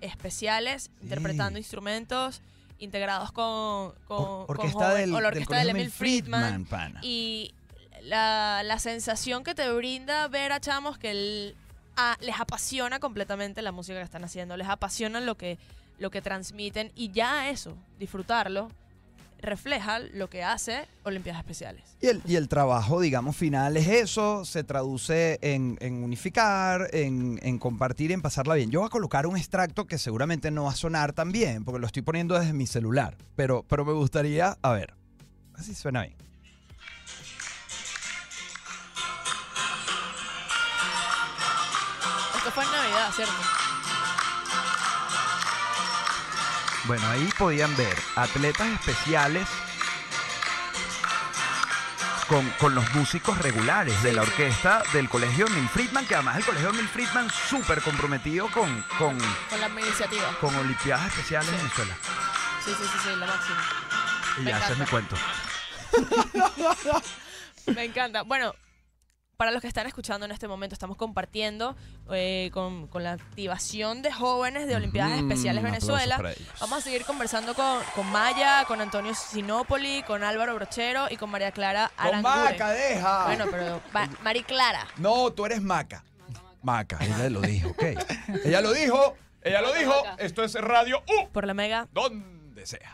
especiales 0.00 0.90
interpretando 1.02 1.58
instrumentos 1.58 2.40
integrados 2.78 3.30
con, 3.32 3.92
con, 4.06 4.44
Or- 4.48 4.56
con 4.56 4.70
joven- 4.72 4.96
del, 4.96 5.14
o 5.14 5.20
la 5.20 5.28
orquesta 5.28 5.56
del 5.58 5.70
Emil 5.70 5.90
Friedman. 5.90 6.64
pana. 6.66 7.00
Y 7.02 7.54
la, 8.02 8.62
la 8.64 8.78
sensación 8.78 9.44
que 9.44 9.54
te 9.54 9.70
brinda 9.72 10.26
ver 10.28 10.52
a 10.52 10.60
chamos 10.60 10.98
que 10.98 11.10
el- 11.12 11.56
a- 11.96 12.16
les 12.20 12.38
apasiona 12.40 12.98
completamente 13.00 13.62
la 13.62 13.70
música 13.72 13.98
que 13.98 14.04
están 14.04 14.24
haciendo, 14.24 14.56
les 14.56 14.68
apasiona 14.68 15.20
lo 15.20 15.36
que, 15.36 15.58
lo 16.02 16.10
que 16.10 16.20
transmiten 16.20 16.92
y 16.94 17.12
ya 17.12 17.48
eso, 17.48 17.78
disfrutarlo, 17.98 18.68
refleja 19.40 20.00
lo 20.00 20.28
que 20.28 20.42
hace 20.44 20.86
Olimpiadas 21.04 21.40
Especiales. 21.40 21.96
Y 22.00 22.08
el, 22.08 22.20
y 22.26 22.36
el 22.36 22.48
trabajo, 22.48 23.00
digamos, 23.00 23.36
final 23.36 23.76
es 23.76 23.88
eso, 23.88 24.44
se 24.44 24.64
traduce 24.64 25.38
en, 25.42 25.78
en 25.80 26.02
unificar, 26.04 26.88
en, 26.92 27.38
en 27.42 27.58
compartir, 27.58 28.12
en 28.12 28.20
pasarla 28.20 28.54
bien. 28.54 28.70
Yo 28.70 28.80
voy 28.80 28.88
a 28.88 28.90
colocar 28.90 29.26
un 29.26 29.36
extracto 29.36 29.86
que 29.86 29.96
seguramente 29.96 30.50
no 30.50 30.64
va 30.64 30.72
a 30.72 30.76
sonar 30.76 31.12
tan 31.12 31.32
bien, 31.32 31.64
porque 31.64 31.80
lo 31.80 31.86
estoy 31.86 32.02
poniendo 32.02 32.38
desde 32.38 32.52
mi 32.52 32.66
celular, 32.66 33.16
pero, 33.36 33.64
pero 33.68 33.84
me 33.84 33.92
gustaría, 33.92 34.58
a 34.60 34.72
ver, 34.72 34.94
así 35.54 35.74
suena 35.74 36.02
bien. 36.02 36.16
Esto 42.36 42.50
fue 42.50 42.64
en 42.64 42.70
Navidad, 42.72 43.12
¿cierto? 43.14 43.61
Bueno, 46.84 47.06
ahí 47.08 47.28
podían 47.38 47.74
ver 47.76 47.96
atletas 48.16 48.66
especiales 48.68 49.46
con, 52.28 52.48
con 52.58 52.74
los 52.74 52.92
músicos 52.94 53.38
regulares 53.38 54.02
de 54.02 54.12
la 54.12 54.22
orquesta 54.22 54.82
del 54.92 55.08
Colegio 55.08 55.46
Emil 55.46 55.68
Friedman, 55.68 56.06
que 56.06 56.14
además 56.14 56.38
el 56.38 56.44
Colegio 56.44 56.70
Emil 56.70 56.88
Friedman 56.88 57.30
súper 57.30 57.82
comprometido 57.82 58.48
con, 58.50 58.82
con, 58.98 59.16
Con 59.18 59.60
la 59.60 59.68
iniciativa. 59.68 60.36
con 60.40 60.54
Olimpiadas 60.56 61.06
Especiales 61.08 61.48
en 61.50 61.58
Venezuela. 61.58 61.96
Sí, 62.64 62.72
sí, 62.76 62.84
sí, 62.84 62.98
sí, 63.04 63.16
la 63.16 63.26
máxima. 63.26 63.62
Y 64.38 64.40
Me 64.42 64.50
ya 64.50 64.58
ese 64.58 64.72
es 64.72 64.78
mi 64.78 64.86
cuento. 64.86 65.16
Me 67.66 67.84
encanta. 67.84 68.22
Bueno, 68.22 68.54
para 69.42 69.50
los 69.50 69.60
que 69.60 69.66
están 69.66 69.88
escuchando 69.88 70.24
en 70.24 70.30
este 70.30 70.46
momento, 70.46 70.72
estamos 70.72 70.96
compartiendo 70.96 71.74
eh, 72.12 72.50
con, 72.52 72.86
con 72.86 73.02
la 73.02 73.14
activación 73.14 74.00
de 74.00 74.12
jóvenes 74.12 74.68
de 74.68 74.76
Olimpiadas 74.76 75.20
Mm, 75.20 75.28
Especiales 75.32 75.64
Venezuela. 75.64 76.16
Vamos 76.60 76.78
a 76.78 76.80
seguir 76.80 77.04
conversando 77.04 77.52
con, 77.54 77.80
con 77.96 78.06
Maya, 78.12 78.64
con 78.68 78.80
Antonio 78.80 79.12
Sinopoli, 79.16 80.04
con 80.04 80.22
Álvaro 80.22 80.54
Brochero 80.54 81.06
y 81.10 81.16
con 81.16 81.28
María 81.28 81.50
Clara 81.50 81.90
Con 81.96 82.06
Aranguren. 82.06 82.52
Maca, 82.52 82.70
deja. 82.70 83.24
Bueno, 83.24 83.46
pero 83.50 83.82
Mari 84.22 84.44
Clara. 84.44 84.86
No, 84.98 85.32
tú 85.32 85.44
eres 85.44 85.60
Maca. 85.60 86.04
Maca, 86.62 86.98
ella 87.00 87.28
lo 87.28 87.40
dijo, 87.40 87.70
ok. 87.70 87.82
ella 88.44 88.60
lo 88.60 88.72
dijo, 88.72 89.16
ella 89.42 89.60
lo 89.60 89.72
dijo. 89.72 90.04
Maca. 90.04 90.22
Esto 90.22 90.44
es 90.44 90.54
Radio 90.54 91.02
U, 91.08 91.28
Por 91.32 91.48
la 91.48 91.54
Mega. 91.54 91.88
donde 91.92 92.64
sea. 92.64 92.92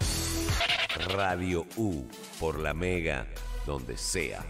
Radio 1.15 1.67
U 1.77 2.09
por 2.41 2.59
la 2.59 2.73
Mega, 2.73 3.27
donde 3.67 3.99
sea. 3.99 4.47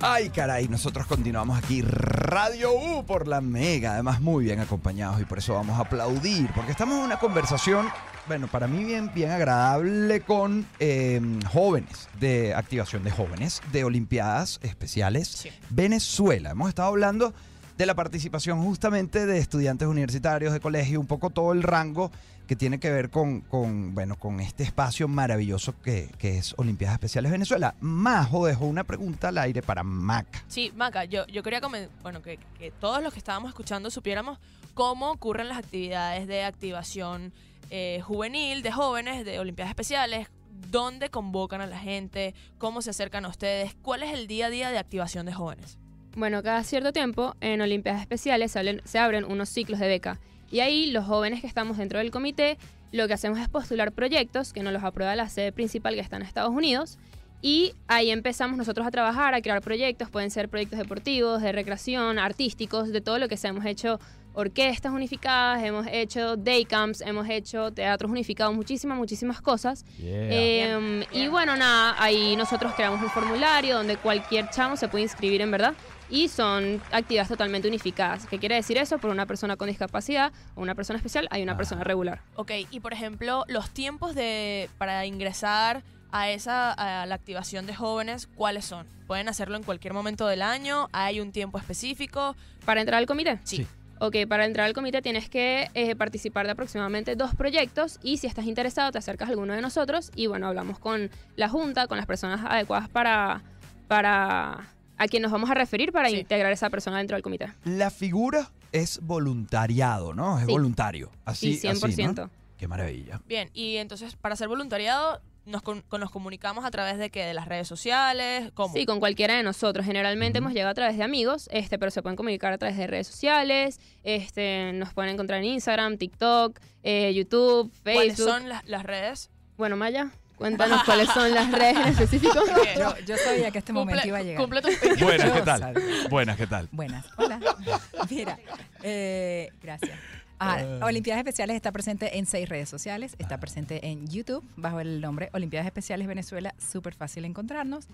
Ay, 0.00 0.28
caray, 0.28 0.68
nosotros 0.68 1.06
continuamos 1.06 1.56
aquí 1.56 1.80
Radio 1.80 2.72
U 2.74 3.06
por 3.06 3.26
la 3.26 3.40
Mega, 3.40 3.94
además 3.94 4.20
muy 4.20 4.44
bien 4.44 4.60
acompañados 4.60 5.20
y 5.20 5.24
por 5.24 5.38
eso 5.38 5.54
vamos 5.54 5.78
a 5.78 5.82
aplaudir, 5.82 6.50
porque 6.54 6.72
estamos 6.72 6.98
en 6.98 7.04
una 7.04 7.18
conversación, 7.18 7.86
bueno, 8.28 8.46
para 8.48 8.66
mí 8.66 8.84
bien, 8.84 9.10
bien 9.14 9.30
agradable 9.30 10.20
con 10.20 10.66
eh, 10.78 11.20
jóvenes, 11.50 12.08
de 12.20 12.54
activación 12.54 13.02
de 13.02 13.12
jóvenes, 13.12 13.62
de 13.72 13.84
Olimpiadas 13.84 14.60
Especiales 14.62 15.28
Sí. 15.28 15.48
Venezuela. 15.70 16.50
Hemos 16.50 16.68
estado 16.68 16.88
hablando 16.88 17.32
de 17.78 17.86
la 17.86 17.94
participación 17.94 18.62
justamente 18.62 19.24
de 19.24 19.38
estudiantes 19.38 19.88
universitarios, 19.88 20.52
de 20.52 20.60
colegio, 20.60 21.00
un 21.00 21.06
poco 21.06 21.30
todo 21.30 21.52
el 21.52 21.62
rango 21.62 22.10
que 22.46 22.56
tiene 22.56 22.78
que 22.78 22.90
ver 22.90 23.10
con, 23.10 23.40
con, 23.40 23.94
bueno, 23.94 24.16
con 24.16 24.40
este 24.40 24.62
espacio 24.62 25.08
maravilloso 25.08 25.80
que, 25.80 26.10
que 26.18 26.38
es 26.38 26.54
Olimpiadas 26.58 26.94
Especiales 26.94 27.32
Venezuela. 27.32 27.74
Majo 27.80 28.46
dejó 28.46 28.66
una 28.66 28.84
pregunta 28.84 29.28
al 29.28 29.38
aire 29.38 29.62
para 29.62 29.82
Mac. 29.82 30.44
Sí, 30.48 30.72
Maca, 30.76 31.04
yo, 31.04 31.26
yo 31.26 31.42
quería 31.42 31.60
bueno, 32.02 32.22
que, 32.22 32.38
que 32.58 32.70
todos 32.70 33.02
los 33.02 33.12
que 33.12 33.18
estábamos 33.18 33.48
escuchando 33.48 33.90
supiéramos 33.90 34.38
cómo 34.74 35.10
ocurren 35.10 35.48
las 35.48 35.58
actividades 35.58 36.26
de 36.26 36.44
activación 36.44 37.32
eh, 37.70 38.00
juvenil, 38.02 38.62
de 38.62 38.72
jóvenes, 38.72 39.24
de 39.24 39.38
Olimpiadas 39.38 39.70
Especiales, 39.70 40.28
dónde 40.70 41.08
convocan 41.08 41.60
a 41.60 41.66
la 41.66 41.78
gente, 41.78 42.34
cómo 42.58 42.82
se 42.82 42.90
acercan 42.90 43.24
a 43.24 43.28
ustedes, 43.28 43.74
cuál 43.82 44.02
es 44.02 44.12
el 44.12 44.26
día 44.26 44.46
a 44.46 44.50
día 44.50 44.70
de 44.70 44.78
activación 44.78 45.26
de 45.26 45.32
jóvenes. 45.32 45.78
Bueno, 46.16 46.42
cada 46.42 46.62
cierto 46.62 46.92
tiempo 46.92 47.34
en 47.40 47.60
Olimpiadas 47.60 48.00
Especiales 48.00 48.52
se 48.52 48.58
abren, 48.58 48.82
se 48.84 48.98
abren 48.98 49.24
unos 49.24 49.48
ciclos 49.48 49.80
de 49.80 49.88
beca. 49.88 50.20
Y 50.50 50.60
ahí 50.60 50.90
los 50.90 51.04
jóvenes 51.04 51.40
que 51.40 51.46
estamos 51.46 51.78
dentro 51.78 51.98
del 51.98 52.10
comité, 52.10 52.58
lo 52.92 53.08
que 53.08 53.14
hacemos 53.14 53.38
es 53.40 53.48
postular 53.48 53.92
proyectos 53.92 54.52
que 54.52 54.62
nos 54.62 54.72
los 54.72 54.84
aprueba 54.84 55.16
la 55.16 55.28
sede 55.28 55.52
principal 55.52 55.94
que 55.94 56.00
está 56.00 56.16
en 56.16 56.22
Estados 56.22 56.50
Unidos. 56.50 56.98
Y 57.42 57.74
ahí 57.88 58.10
empezamos 58.10 58.56
nosotros 58.56 58.86
a 58.86 58.90
trabajar, 58.90 59.34
a 59.34 59.42
crear 59.42 59.60
proyectos. 59.60 60.08
Pueden 60.08 60.30
ser 60.30 60.48
proyectos 60.48 60.78
deportivos, 60.78 61.42
de 61.42 61.52
recreación, 61.52 62.18
artísticos, 62.18 62.90
de 62.90 63.00
todo 63.02 63.18
lo 63.18 63.28
que 63.28 63.36
sea. 63.36 63.50
Hemos 63.50 63.66
hecho 63.66 64.00
orquestas 64.34 64.92
unificadas, 64.92 65.62
hemos 65.62 65.86
hecho 65.86 66.36
day 66.36 66.64
camps, 66.64 67.00
hemos 67.00 67.28
hecho 67.28 67.70
teatros 67.72 68.10
unificados, 68.10 68.54
muchísimas, 68.54 68.98
muchísimas 68.98 69.40
cosas. 69.40 69.84
Eh, 70.00 71.04
y 71.12 71.28
bueno, 71.28 71.56
nada, 71.56 71.94
ahí 71.98 72.34
nosotros 72.36 72.72
creamos 72.74 73.00
un 73.00 73.10
formulario 73.10 73.76
donde 73.76 73.96
cualquier 73.96 74.50
chamo 74.50 74.76
se 74.76 74.88
puede 74.88 75.04
inscribir 75.04 75.40
en 75.40 75.50
verdad. 75.50 75.74
Y 76.10 76.28
son 76.28 76.80
actividades 76.92 77.28
totalmente 77.28 77.66
unificadas. 77.68 78.26
¿Qué 78.26 78.38
quiere 78.38 78.54
decir 78.56 78.76
eso? 78.78 78.98
Por 78.98 79.10
una 79.10 79.26
persona 79.26 79.56
con 79.56 79.68
discapacidad 79.68 80.32
o 80.54 80.60
una 80.62 80.74
persona 80.74 80.96
especial 80.98 81.26
hay 81.30 81.42
una 81.42 81.52
Ah. 81.52 81.56
persona 81.56 81.82
regular. 81.84 82.20
Ok, 82.36 82.52
y 82.70 82.80
por 82.80 82.92
ejemplo, 82.92 83.44
los 83.48 83.70
tiempos 83.70 84.14
de 84.14 84.68
para 84.78 85.06
ingresar 85.06 85.82
a 86.12 86.30
esa 86.30 86.72
a 86.72 87.06
la 87.06 87.14
activación 87.14 87.66
de 87.66 87.74
jóvenes, 87.74 88.28
¿cuáles 88.28 88.64
son? 88.64 88.86
¿Pueden 89.06 89.28
hacerlo 89.28 89.56
en 89.56 89.62
cualquier 89.64 89.92
momento 89.94 90.26
del 90.26 90.42
año? 90.42 90.88
¿Hay 90.92 91.20
un 91.20 91.32
tiempo 91.32 91.58
específico? 91.58 92.36
¿Para 92.64 92.80
entrar 92.80 92.98
al 92.98 93.06
comité? 93.06 93.40
Sí. 93.44 93.56
Sí. 93.58 93.66
Ok, 94.00 94.16
para 94.28 94.44
entrar 94.44 94.66
al 94.66 94.72
comité 94.74 95.00
tienes 95.02 95.28
que 95.28 95.70
eh, 95.74 95.94
participar 95.96 96.46
de 96.46 96.52
aproximadamente 96.52 97.14
dos 97.16 97.34
proyectos 97.34 97.98
y 98.02 98.18
si 98.18 98.26
estás 98.26 98.44
interesado 98.46 98.90
te 98.92 98.98
acercas 98.98 99.28
a 99.28 99.30
alguno 99.30 99.54
de 99.54 99.62
nosotros 99.62 100.10
y 100.16 100.26
bueno, 100.26 100.48
hablamos 100.48 100.78
con 100.78 101.10
la 101.36 101.48
junta, 101.48 101.86
con 101.86 101.96
las 101.96 102.06
personas 102.06 102.40
adecuadas 102.44 102.88
para, 102.88 103.42
para 103.88 104.66
a 104.98 105.06
quien 105.08 105.22
nos 105.22 105.32
vamos 105.32 105.50
a 105.50 105.54
referir 105.54 105.92
para 105.92 106.08
Sí. 106.08 106.16
integrar 106.20 106.50
a 106.50 106.54
esa 106.54 106.70
persona 106.70 106.98
dentro 106.98 107.16
del 107.16 107.22
comité. 107.22 107.52
La 107.64 107.90
figura 107.90 108.50
es 108.72 109.00
voluntariado, 109.02 110.14
¿no? 110.14 110.38
Es 110.38 110.46
Sí. 110.46 110.52
voluntario. 110.52 111.10
Así, 111.24 111.56
Sí, 111.56 111.66
así, 111.68 111.78
100%. 111.80 112.22
¿no? 112.24 112.30
Qué 112.58 112.68
maravilla. 112.68 113.20
Bien, 113.26 113.50
y 113.52 113.76
entonces 113.76 114.16
para 114.16 114.34
hacer 114.34 114.48
voluntariado 114.48 115.20
nos, 115.46 115.60
con- 115.60 115.82
con- 115.82 116.00
nos 116.00 116.10
comunicamos 116.10 116.64
a 116.64 116.70
través 116.70 116.96
de 116.96 117.10
que 117.10 117.22
de 117.24 117.34
las 117.34 117.46
redes 117.48 117.68
sociales, 117.68 118.50
¿cómo? 118.54 118.72
Sí, 118.72 118.86
con 118.86 118.98
cualquiera 118.98 119.36
de 119.36 119.42
nosotros. 119.42 119.84
Generalmente 119.84 120.38
hemos 120.38 120.52
llegado 120.54 120.70
a 120.70 120.74
través 120.74 120.96
de 120.96 121.02
amigos, 121.04 121.48
este, 121.52 121.78
pero 121.78 121.90
se 121.90 122.00
pueden 122.00 122.16
comunicar 122.16 122.52
a 122.54 122.56
través 122.58 122.78
de 122.78 122.86
redes 122.86 123.06
sociales. 123.08 123.78
Este, 124.04 124.72
nos 124.72 124.94
pueden 124.94 125.12
encontrar 125.12 125.40
en 125.40 125.46
Instagram, 125.46 125.98
TikTok, 125.98 126.58
eh, 126.82 127.12
YouTube, 127.12 127.70
¿Cuáles 127.82 128.16
Facebook. 128.16 128.28
son 128.32 128.48
las, 128.48 128.64
las 128.66 128.84
redes? 128.84 129.30
Bueno, 129.58 129.76
Maya, 129.76 130.12
cuéntanos 130.36 130.82
cuáles 130.84 131.08
son 131.10 131.30
las 131.32 131.50
redes 131.52 131.76
en 131.76 131.88
específico. 131.88 132.34
Yo, 132.78 132.94
yo 133.06 133.16
sabía 133.16 133.50
que 133.50 133.58
este 133.58 133.72
momento 133.72 134.02
Cumple- 134.02 134.06
iba 134.08 134.18
a 134.18 134.22
llegar. 134.22 134.40
cumple 134.42 134.62
tus- 134.62 135.00
Buenas, 135.00 135.30
¿qué 135.32 135.42
tal? 135.42 135.60
sabía. 135.60 136.08
Buenas, 136.10 136.36
¿qué 136.36 136.46
tal? 136.46 136.68
Buenas. 136.72 137.06
Hola. 137.16 137.40
Mira, 138.10 138.38
eh, 138.82 139.50
gracias. 139.62 139.98
Ah, 140.40 140.62
Olimpiadas 140.82 141.20
Especiales 141.20 141.54
está 141.56 141.70
presente 141.72 142.18
en 142.18 142.26
seis 142.26 142.48
redes 142.48 142.68
sociales. 142.68 143.14
Está 143.18 143.38
presente 143.38 143.86
en 143.86 144.06
YouTube 144.08 144.44
bajo 144.56 144.80
el 144.80 145.00
nombre 145.00 145.30
Olimpiadas 145.32 145.66
Especiales 145.66 146.06
Venezuela. 146.08 146.54
Súper 146.58 146.94
fácil 146.94 147.24
encontrarnos. 147.24 147.86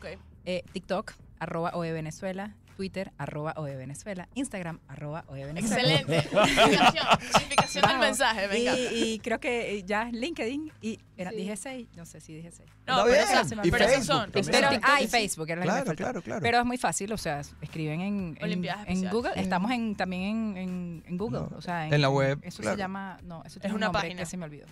Eh, 0.46 0.64
TikTok, 0.72 1.12
arroba 1.38 1.70
OE 1.74 1.92
Venezuela. 1.92 2.54
Twitter, 2.80 3.12
arroba 3.18 3.52
OE 3.58 3.76
Venezuela. 3.76 4.26
Instagram, 4.34 4.80
arroba 4.88 5.22
OE 5.28 5.44
Venezuela. 5.44 5.92
Excelente. 6.00 6.28
Unificación, 6.34 7.06
unificación 7.36 7.86
del 7.86 7.98
mensaje, 7.98 8.46
venga. 8.46 8.74
Y, 8.78 9.12
y 9.12 9.18
creo 9.18 9.38
que 9.38 9.74
eh, 9.74 9.82
ya 9.84 10.04
LinkedIn 10.10 10.72
y 10.80 10.98
era, 11.18 11.28
Sí. 11.30 11.36
dije 11.36 11.56
seis, 11.58 11.88
no 11.94 12.06
sé 12.06 12.22
si 12.22 12.32
dije 12.32 12.50
seis. 12.50 12.70
No, 12.86 13.06
Está 13.06 13.26
pero 13.36 13.44
se 13.50 13.56
me 13.56 13.66
Y 13.66 13.70
pero 13.70 13.84
Facebook 13.86 14.06
son. 14.06 14.30
Pero, 14.32 14.68
ah, 14.82 15.02
y. 15.02 15.08
Facebook, 15.08 15.50
era 15.50 15.62
la 15.62 15.82
que 15.84 15.90
me 15.90 15.96
Claro, 15.96 15.96
claro, 15.96 16.22
claro. 16.22 16.40
Pero 16.40 16.58
es 16.60 16.64
muy 16.64 16.78
fácil, 16.78 17.12
o 17.12 17.18
sea, 17.18 17.42
escriben 17.60 18.00
en, 18.00 18.38
en, 18.40 18.64
en. 18.86 19.10
Google. 19.10 19.32
Sí. 19.34 19.40
Estamos 19.40 19.70
en, 19.72 19.94
también 19.94 20.22
en, 20.22 20.56
en, 20.56 21.04
en 21.06 21.18
Google, 21.18 21.40
No, 21.50 21.56
o 21.58 21.60
sea, 21.60 21.86
en 21.86 22.00
la 22.00 22.08
web, 22.08 22.38
Eso 22.42 22.62
claro. 22.62 22.76
se 22.76 22.80
llama, 22.80 23.18
no, 23.24 23.42
eso 23.44 23.60
tiene 23.60 23.66
Es 23.68 23.72
un 23.72 23.76
una 23.76 23.86
nombre 23.88 24.00
página. 24.00 24.20
que 24.20 24.26
se 24.26 24.36
me 24.38 24.46
olvidó. 24.46 24.64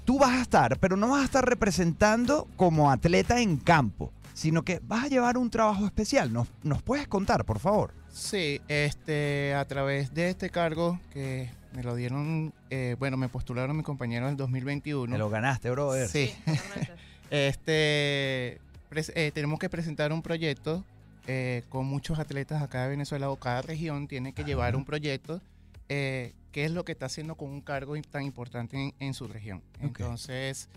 Tú 0.06 0.18
vas 0.18 0.32
a 0.32 0.42
estar, 0.42 0.80
pero 0.80 0.98
no 0.98 1.10
vas 1.10 1.22
a 1.22 1.26
estar 1.26 1.46
representando 1.48 2.48
como 2.56 2.90
atleta 2.90 3.40
en 3.42 3.58
campo, 3.58 4.12
sino 4.42 4.64
que 4.64 4.80
vas 4.84 5.06
a 5.06 5.08
llevar 5.08 5.38
un 5.38 5.52
trabajo 5.52 5.86
especial. 5.86 6.34
¿Nos, 6.34 6.48
nos 6.64 6.82
puedes 6.82 7.08
contar, 7.08 7.46
por 7.46 7.60
favor? 7.60 7.94
Sí, 8.12 8.60
este, 8.68 9.54
a 9.54 9.66
través 9.66 10.14
de 10.16 10.30
este 10.30 10.50
cargo 10.50 11.00
que 11.14 11.50
me 11.76 11.84
lo 11.84 11.96
dieron, 11.96 12.52
eh, 12.72 12.96
bueno, 12.98 13.18
me 13.18 13.30
postularon 13.30 13.78
mis 13.78 13.86
compañeros 13.86 14.26
en 14.28 14.32
el 14.32 14.38
2021. 14.38 15.12
Me 15.12 15.18
lo 15.20 15.30
ganaste, 15.30 15.70
brother. 15.70 16.08
Sí. 16.08 16.34
Este, 17.34 18.60
pres- 18.90 19.14
eh, 19.16 19.32
tenemos 19.34 19.58
que 19.58 19.70
presentar 19.70 20.12
un 20.12 20.22
proyecto 20.22 20.84
eh, 21.28 21.64
con 21.70 21.86
muchos 21.86 22.20
atletas 22.20 22.62
acá 22.62 22.84
de 22.84 22.90
Venezuela 22.90 23.30
o 23.30 23.38
cada 23.38 23.62
región 23.62 24.08
tiene 24.10 24.34
que 24.34 24.44
llevar 24.44 24.76
un 24.76 24.84
proyecto. 24.84 25.42
Eh, 25.88 26.34
¿Qué 26.52 26.66
es 26.66 26.72
lo 26.72 26.84
que 26.84 26.92
está 26.92 27.06
haciendo 27.06 27.36
con 27.36 27.50
un 27.50 27.62
cargo 27.62 27.94
tan 28.10 28.24
importante 28.24 28.76
en, 28.78 28.94
en 29.00 29.14
su 29.14 29.28
región? 29.30 29.62
Entonces, 29.80 30.68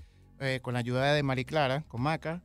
eh, 0.41 0.61
con 0.63 0.75
la 0.75 0.81
ayuda 0.81 1.13
de 1.13 1.23
Mari 1.23 1.45
Clara, 1.45 1.85
con 1.89 2.03
Maca, 2.03 2.41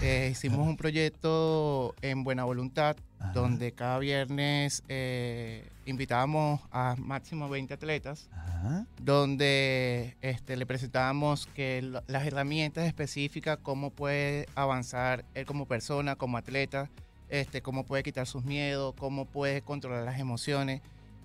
eh, 0.00 0.28
hicimos 0.32 0.66
un 0.66 0.76
proyecto 0.76 1.94
en 2.02 2.24
buena 2.24 2.44
voluntad 2.44 2.96
Ajá. 3.18 3.32
donde 3.32 3.72
cada 3.72 3.98
viernes 3.98 4.82
eh, 4.88 5.68
invitábamos 5.86 6.60
a 6.70 6.94
máximo 6.98 7.48
20 7.48 7.74
atletas 7.74 8.28
Ajá. 8.32 8.86
donde 9.00 10.16
este, 10.20 10.56
le 10.56 10.66
presentábamos 10.66 11.46
que 11.54 11.82
las 12.06 12.26
herramientas 12.26 12.86
específicas, 12.86 13.58
cómo 13.62 13.90
puede 13.90 14.46
avanzar 14.54 15.24
él 15.34 15.46
como 15.46 15.66
persona, 15.66 16.16
como 16.16 16.38
atleta, 16.38 16.90
este, 17.28 17.62
cómo 17.62 17.84
puede 17.84 18.02
quitar 18.02 18.26
sus 18.26 18.44
miedos, 18.44 18.94
cómo 18.98 19.24
puede 19.26 19.62
controlar 19.62 20.04
las 20.04 20.18
emociones, 20.20 20.82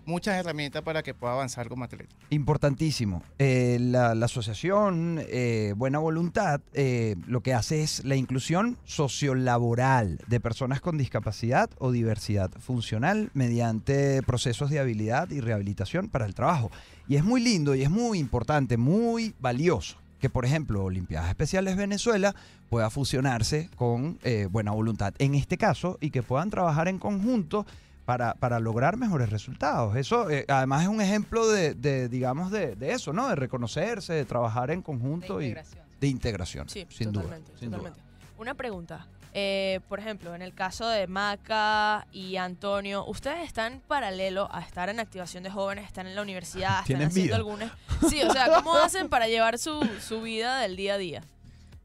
muchas 0.09 0.35
herramientas 0.35 0.81
para 0.81 1.03
que 1.03 1.13
pueda 1.13 1.33
avanzar 1.33 1.69
como 1.69 1.83
atleta. 1.83 2.13
Importantísimo. 2.29 3.23
Eh, 3.37 3.77
la, 3.79 4.15
la 4.15 4.25
asociación 4.25 5.21
eh, 5.27 5.73
Buena 5.77 5.99
Voluntad 5.99 6.61
eh, 6.73 7.15
lo 7.27 7.41
que 7.41 7.53
hace 7.53 7.83
es 7.83 8.03
la 8.03 8.15
inclusión 8.15 8.77
sociolaboral 8.85 10.19
de 10.27 10.39
personas 10.39 10.81
con 10.81 10.97
discapacidad 10.97 11.69
o 11.77 11.91
diversidad 11.91 12.51
funcional 12.59 13.29
mediante 13.33 14.21
procesos 14.23 14.69
de 14.69 14.79
habilidad 14.79 15.29
y 15.29 15.39
rehabilitación 15.39 16.09
para 16.09 16.25
el 16.25 16.33
trabajo. 16.33 16.71
Y 17.07 17.15
es 17.15 17.23
muy 17.23 17.41
lindo 17.41 17.75
y 17.75 17.83
es 17.83 17.89
muy 17.89 18.19
importante, 18.19 18.77
muy 18.77 19.33
valioso 19.39 19.97
que, 20.19 20.29
por 20.29 20.45
ejemplo, 20.45 20.83
Olimpiadas 20.83 21.29
Especiales 21.29 21.77
Venezuela 21.77 22.35
pueda 22.69 22.89
fusionarse 22.89 23.69
con 23.75 24.19
eh, 24.23 24.47
Buena 24.51 24.71
Voluntad 24.71 25.13
en 25.17 25.33
este 25.33 25.57
caso 25.57 25.97
y 26.01 26.11
que 26.11 26.23
puedan 26.23 26.49
trabajar 26.49 26.87
en 26.87 26.99
conjunto 26.99 27.65
para, 28.09 28.33
para 28.33 28.59
lograr 28.59 28.97
mejores 28.97 29.29
resultados. 29.29 29.95
Eso 29.95 30.29
eh, 30.31 30.43
además 30.47 30.81
es 30.81 30.87
un 30.87 30.99
ejemplo 30.99 31.47
de, 31.47 31.75
de, 31.75 32.09
digamos, 32.09 32.49
de, 32.51 32.75
de 32.75 32.93
eso, 32.93 33.13
¿no? 33.13 33.29
De 33.29 33.35
reconocerse, 33.35 34.13
de 34.13 34.25
trabajar 34.25 34.71
en 34.71 34.81
conjunto 34.81 35.37
De 35.37 35.47
y 35.47 35.55
de 36.01 36.07
integración. 36.07 36.67
Sí, 36.69 36.87
sin 36.89 37.11
totalmente, 37.11 37.51
duda. 37.51 37.59
sin 37.59 37.71
duda. 37.71 37.93
Una 38.39 38.55
pregunta. 38.55 39.05
Eh, 39.33 39.81
por 39.87 39.99
ejemplo, 39.99 40.33
en 40.33 40.41
el 40.41 40.55
caso 40.55 40.87
de 40.87 41.05
Maca 41.05 42.07
y 42.11 42.37
Antonio, 42.37 43.05
¿ustedes 43.05 43.45
están 43.45 43.79
paralelo 43.87 44.49
a 44.51 44.61
estar 44.61 44.89
en 44.89 44.99
activación 44.99 45.43
de 45.43 45.51
jóvenes, 45.51 45.85
están 45.85 46.07
en 46.07 46.15
la 46.15 46.23
universidad, 46.23 46.69
están 46.81 46.85
¿Tienen 46.85 47.07
haciendo 47.09 47.27
vida? 47.27 47.35
algunas? 47.35 47.71
Sí, 48.09 48.23
o 48.23 48.31
sea, 48.31 48.55
¿cómo 48.55 48.75
hacen 48.75 49.07
para 49.07 49.27
llevar 49.27 49.59
su, 49.59 49.87
su 50.01 50.21
vida 50.21 50.59
del 50.61 50.75
día 50.75 50.95
a 50.95 50.97
día? 50.97 51.21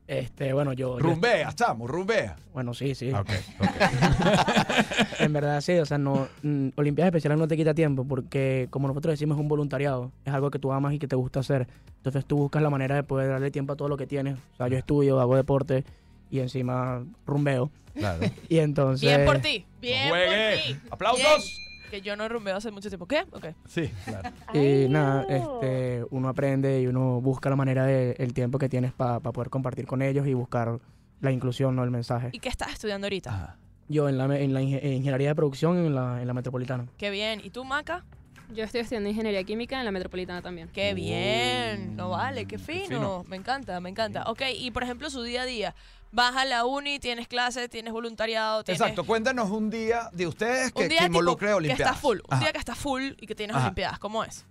Este, 0.06 0.52
bueno, 0.52 0.72
yo... 0.74 0.98
yo- 0.98 1.04
Rumbea, 1.04 1.48
estamos, 1.48 1.90
rumbea. 1.90 2.36
bueno, 2.52 2.74
sí, 2.74 2.94
sí. 2.94 3.10
Ok, 3.10 3.30
En 5.18 5.32
verdad, 5.32 5.60
sí, 5.60 5.72
o 5.78 5.86
sea, 5.86 5.96
no, 5.98 6.28
mm, 6.42 6.68
Olimpiadas 6.76 7.08
Especiales 7.08 7.38
no 7.38 7.48
te 7.48 7.56
quita 7.56 7.72
tiempo 7.74 8.04
porque, 8.04 8.66
como 8.70 8.88
nosotros 8.88 9.12
decimos, 9.14 9.36
es 9.36 9.40
un 9.40 9.48
voluntariado. 9.48 10.12
Es 10.24 10.32
algo 10.34 10.50
que 10.50 10.58
tú 10.58 10.72
amas 10.72 10.92
y 10.92 10.98
que 10.98 11.08
te 11.08 11.16
gusta 11.16 11.40
hacer. 11.40 11.66
Entonces 11.96 12.24
tú 12.26 12.36
buscas 12.36 12.62
la 12.62 12.70
manera 12.70 12.96
de 12.96 13.02
poder 13.02 13.30
darle 13.30 13.50
tiempo 13.50 13.72
a 13.72 13.76
todo 13.76 13.88
lo 13.88 13.96
que 13.96 14.06
tienes. 14.06 14.36
O 14.54 14.56
sea, 14.56 14.68
yo 14.68 14.76
estudio, 14.76 15.20
hago 15.20 15.36
deporte 15.36 15.84
y 16.30 16.40
encima 16.40 17.02
rumbeo. 17.26 17.70
Claro. 17.94 18.24
Y 18.48 18.58
entonces... 18.58 19.08
Bien 19.08 19.24
por 19.24 19.38
ti, 19.38 19.64
bien 19.80 20.08
por 20.10 20.18
ti. 20.18 20.76
¡Aplausos! 20.90 21.22
Bien. 21.56 21.63
Que 21.94 22.00
yo 22.00 22.16
no 22.16 22.28
rumbeo 22.28 22.56
hace 22.56 22.72
mucho 22.72 22.88
tiempo. 22.88 23.06
¿Qué? 23.06 23.20
Ok. 23.30 23.46
Sí, 23.68 23.88
claro. 24.04 24.30
Y 24.52 24.88
nada, 24.88 25.22
este, 25.28 26.04
uno 26.10 26.28
aprende 26.28 26.80
y 26.80 26.88
uno 26.88 27.20
busca 27.20 27.48
la 27.50 27.54
manera 27.54 27.86
de 27.86 28.16
el 28.18 28.34
tiempo 28.34 28.58
que 28.58 28.68
tienes 28.68 28.92
para 28.92 29.20
poder 29.20 29.48
compartir 29.48 29.86
con 29.86 30.02
ellos 30.02 30.26
y 30.26 30.34
buscar 30.34 30.80
la 31.20 31.30
inclusión, 31.30 31.76
no 31.76 31.84
el 31.84 31.92
mensaje. 31.92 32.30
¿Y 32.32 32.40
qué 32.40 32.48
estás 32.48 32.72
estudiando 32.72 33.04
ahorita? 33.06 33.30
Ajá. 33.30 33.56
Yo 33.88 34.08
en 34.08 34.18
la, 34.18 34.24
en 34.38 34.52
la 34.54 34.60
inge- 34.60 34.80
en 34.82 34.94
ingeniería 34.94 35.28
de 35.28 35.34
producción 35.36 35.76
en 35.78 35.94
la, 35.94 36.20
en 36.20 36.26
la 36.26 36.34
metropolitana. 36.34 36.86
Qué 36.98 37.10
bien. 37.10 37.40
¿Y 37.44 37.50
tú, 37.50 37.64
Maca? 37.64 38.04
Yo 38.52 38.64
estoy 38.64 38.80
estudiando 38.80 39.08
ingeniería 39.08 39.44
química 39.44 39.78
en 39.78 39.84
la 39.84 39.92
metropolitana 39.92 40.42
también. 40.42 40.68
Qué 40.72 40.90
Oh, 40.92 40.94
bien. 40.96 41.94
No 41.96 42.08
vale, 42.10 42.46
qué 42.46 42.58
fino. 42.58 42.86
fino. 42.88 43.24
Me 43.28 43.36
encanta, 43.36 43.78
me 43.80 43.88
encanta. 43.88 44.24
Ok, 44.26 44.42
y 44.58 44.72
por 44.72 44.82
ejemplo, 44.82 45.10
su 45.10 45.22
día 45.22 45.42
a 45.42 45.46
día. 45.46 45.74
Vas 46.14 46.36
a 46.36 46.44
la 46.44 46.64
uni, 46.64 47.00
tienes 47.00 47.26
clases, 47.26 47.68
tienes 47.68 47.92
voluntariado, 47.92 48.62
tienes... 48.62 48.80
Exacto, 48.80 49.04
cuéntanos 49.04 49.50
un 49.50 49.68
día 49.68 50.10
de 50.12 50.28
ustedes 50.28 50.70
que, 50.72 50.82
Un 50.84 50.88
día 50.88 50.98
que 51.00 51.04
tipo, 51.06 51.18
involucre 51.18 51.48
que 51.48 51.54
Olimpiadas. 51.54 51.94
está 51.96 52.00
full. 52.00 52.18
Un 52.30 52.38
día 52.38 52.52
que 52.52 52.58
está 52.58 52.74
full 52.76 53.02
y 53.20 53.26
que 53.26 53.34
tienes 53.34 53.56
Ajá. 53.56 53.64
olimpiadas. 53.66 53.98
¿Cómo 53.98 54.22
es? 54.22 54.44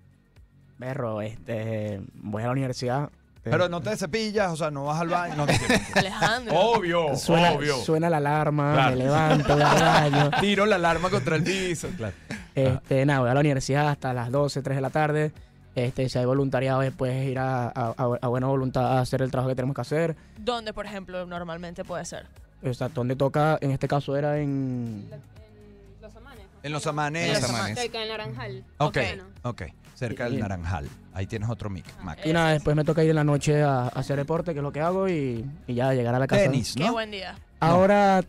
Berro, 0.77 1.21
este, 1.21 2.01
voy 2.15 2.43
a 2.43 2.47
la 2.47 2.51
universidad. 2.51 3.05
eh, 3.05 3.39
Pero 3.43 3.69
no 3.69 3.79
te 3.79 3.95
cepillas, 3.95 4.51
o 4.51 4.57
sea, 4.57 4.71
no 4.71 4.83
vas 4.85 4.99
al 4.99 5.07
baño. 5.07 5.35
No. 5.37 5.45
Alejandro. 5.95 6.53
obvio, 6.59 7.15
suena, 7.15 7.51
obvio. 7.53 7.77
suena 7.77 8.09
la 8.09 8.17
alarma, 8.17 8.73
Claro. 8.73 8.89
me 8.91 8.95
levanto, 8.97 9.53
voy 9.53 9.61
al 9.63 9.79
baño. 10.11 10.31
Tiro 10.41 10.65
la 10.65 10.75
alarma 10.75 11.09
contra 11.09 11.37
el 11.37 11.43
piso, 11.43 11.87
claro. 11.95 12.13
Este, 12.55 13.05
nada, 13.05 13.21
voy 13.21 13.29
a 13.29 13.33
la 13.35 13.39
universidad 13.39 13.87
hasta 13.87 14.13
las 14.13 14.29
12, 14.31 14.61
3 14.61 14.75
de 14.77 14.81
la 14.81 14.89
tarde. 14.89 15.31
Este, 15.75 16.07
si 16.07 16.19
hay 16.19 16.25
voluntariado, 16.25 16.81
después 16.81 17.25
ir 17.25 17.39
a, 17.39 17.67
a- 17.69 18.27
buena 18.27 18.47
voluntad 18.47 18.97
a 18.97 19.01
hacer 19.01 19.21
el 19.23 19.31
trabajo 19.31 19.49
que 19.49 19.55
tenemos 19.55 19.75
que 19.75 19.81
hacer. 19.81 20.15
¿Dónde, 20.37 20.71
por 20.73 20.85
ejemplo, 20.85 21.25
normalmente 21.25 21.83
puede 21.83 22.05
ser? 22.05 22.27
O 22.63 22.73
sea, 22.73 22.89
donde 22.89 23.15
toca, 23.15 23.57
en 23.61 23.71
este 23.71 23.87
caso 23.87 24.15
era 24.15 24.37
en... 24.39 25.09
En 25.11 26.01
Los 26.01 26.15
Amanes. 26.15 26.45
En 26.63 26.71
los 26.71 26.83
En 26.83 26.89
amanes. 26.89 27.41
Los 27.41 27.49
Amanes. 27.49 27.79
Cerca 27.79 27.99
del 27.99 28.09
Naranjal. 28.09 28.63
Ok, 28.77 28.93
Bueno. 28.97 29.23
ok. 29.41 29.61
Cerca 29.95 30.25
del 30.25 30.39
Naranjal. 30.39 30.87
Ahí 31.13 31.27
tienes 31.27 31.49
otro 31.49 31.69
mic. 31.69 31.85
Mac. 32.01 32.19
Y 32.25 32.33
nada, 32.33 32.51
después 32.53 32.75
me 32.75 32.83
toca 32.83 33.03
ir 33.03 33.09
en 33.09 33.15
la 33.15 33.23
noche 33.23 33.61
a, 33.63 33.83
a 33.83 33.87
hacer 33.87 34.17
deporte, 34.17 34.53
que 34.53 34.59
es 34.59 34.63
lo 34.63 34.71
que 34.71 34.79
hago, 34.81 35.07
y, 35.09 35.45
y 35.67 35.73
ya 35.73 35.93
llegar 35.93 36.13
a 36.15 36.19
la 36.19 36.27
casa. 36.27 36.43
Tenis, 36.43 36.73
Qué 36.77 36.83
¿no? 36.85 36.93
buen 36.93 37.11
día. 37.11 37.35
Ahora, 37.59 38.23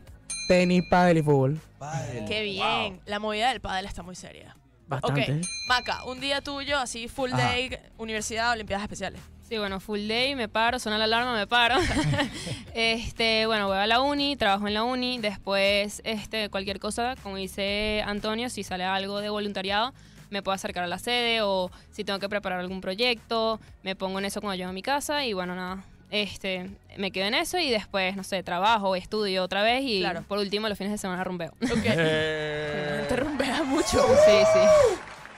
tenis, 0.48 0.82
pádel 0.90 1.18
y 1.18 1.22
fútbol. 1.22 1.60
Pádel. 1.78 2.24
Qué 2.26 2.42
bien. 2.42 3.00
La 3.06 3.18
movida 3.18 3.48
del 3.50 3.60
pádel 3.60 3.86
está 3.86 4.02
muy 4.02 4.14
seria. 4.14 4.54
Bastante. 4.87 5.41
Ok, 5.41 5.47
Maca, 5.67 6.05
un 6.05 6.21
día 6.21 6.41
tuyo, 6.41 6.79
así 6.79 7.09
full 7.09 7.33
Ajá. 7.33 7.50
day, 7.50 7.79
universidad, 7.99 8.53
olimpiadas 8.53 8.83
especiales. 8.83 9.20
Sí, 9.49 9.59
bueno, 9.59 9.79
full 9.79 10.07
day, 10.09 10.35
me 10.35 10.49
paro, 10.49 10.79
suena 10.79 10.97
la 10.97 11.05
alarma, 11.05 11.35
me 11.35 11.47
paro. 11.47 11.77
este, 12.75 13.47
bueno, 13.47 13.68
voy 13.68 13.77
a 13.77 13.87
la 13.87 14.01
uni, 14.01 14.37
trabajo 14.37 14.66
en 14.66 14.75
la 14.75 14.85
uni, 14.85 15.18
después 15.18 16.01
este, 16.05 16.49
cualquier 16.49 16.81
cosa, 16.81 17.14
como 17.23 17.37
dice 17.37 18.03
Antonio, 18.07 18.49
si 18.49 18.62
sale 18.62 18.85
algo 18.85 19.20
de 19.20 19.29
voluntariado, 19.29 19.92
me 20.31 20.42
puedo 20.42 20.55
acercar 20.55 20.85
a 20.85 20.87
la 20.87 20.99
sede 20.99 21.42
o 21.42 21.70
si 21.90 22.05
tengo 22.05 22.18
que 22.18 22.29
preparar 22.29 22.61
algún 22.61 22.81
proyecto, 22.81 23.61
me 23.83 23.94
pongo 23.97 24.18
en 24.18 24.25
eso 24.25 24.40
cuando 24.40 24.57
llego 24.57 24.70
a 24.70 24.73
mi 24.73 24.83
casa 24.83 25.25
y 25.25 25.33
bueno, 25.33 25.55
nada. 25.55 25.85
Este, 26.16 26.70
me 26.96 27.11
quedo 27.11 27.27
en 27.27 27.35
eso 27.35 27.59
y 27.59 27.70
después, 27.70 28.14
no 28.14 28.22
sé, 28.22 28.42
trabajo, 28.44 28.94
estudio 28.94 29.42
otra 29.42 29.64
vez 29.64 29.83
y 29.85 29.98
Claro. 29.98 30.22
por 30.22 30.38
último 30.38 30.68
los 30.68 30.79
fines 30.79 30.92
de 30.92 30.98
semana 30.98 31.24
rumbeo. 31.24 31.50
Ok. 31.61 31.85
Eh, 31.87 33.05
Te 33.09 33.16
rumbea 33.16 33.64
mucho. 33.64 33.98
Sí, 34.24 34.33
sí. 34.53 34.61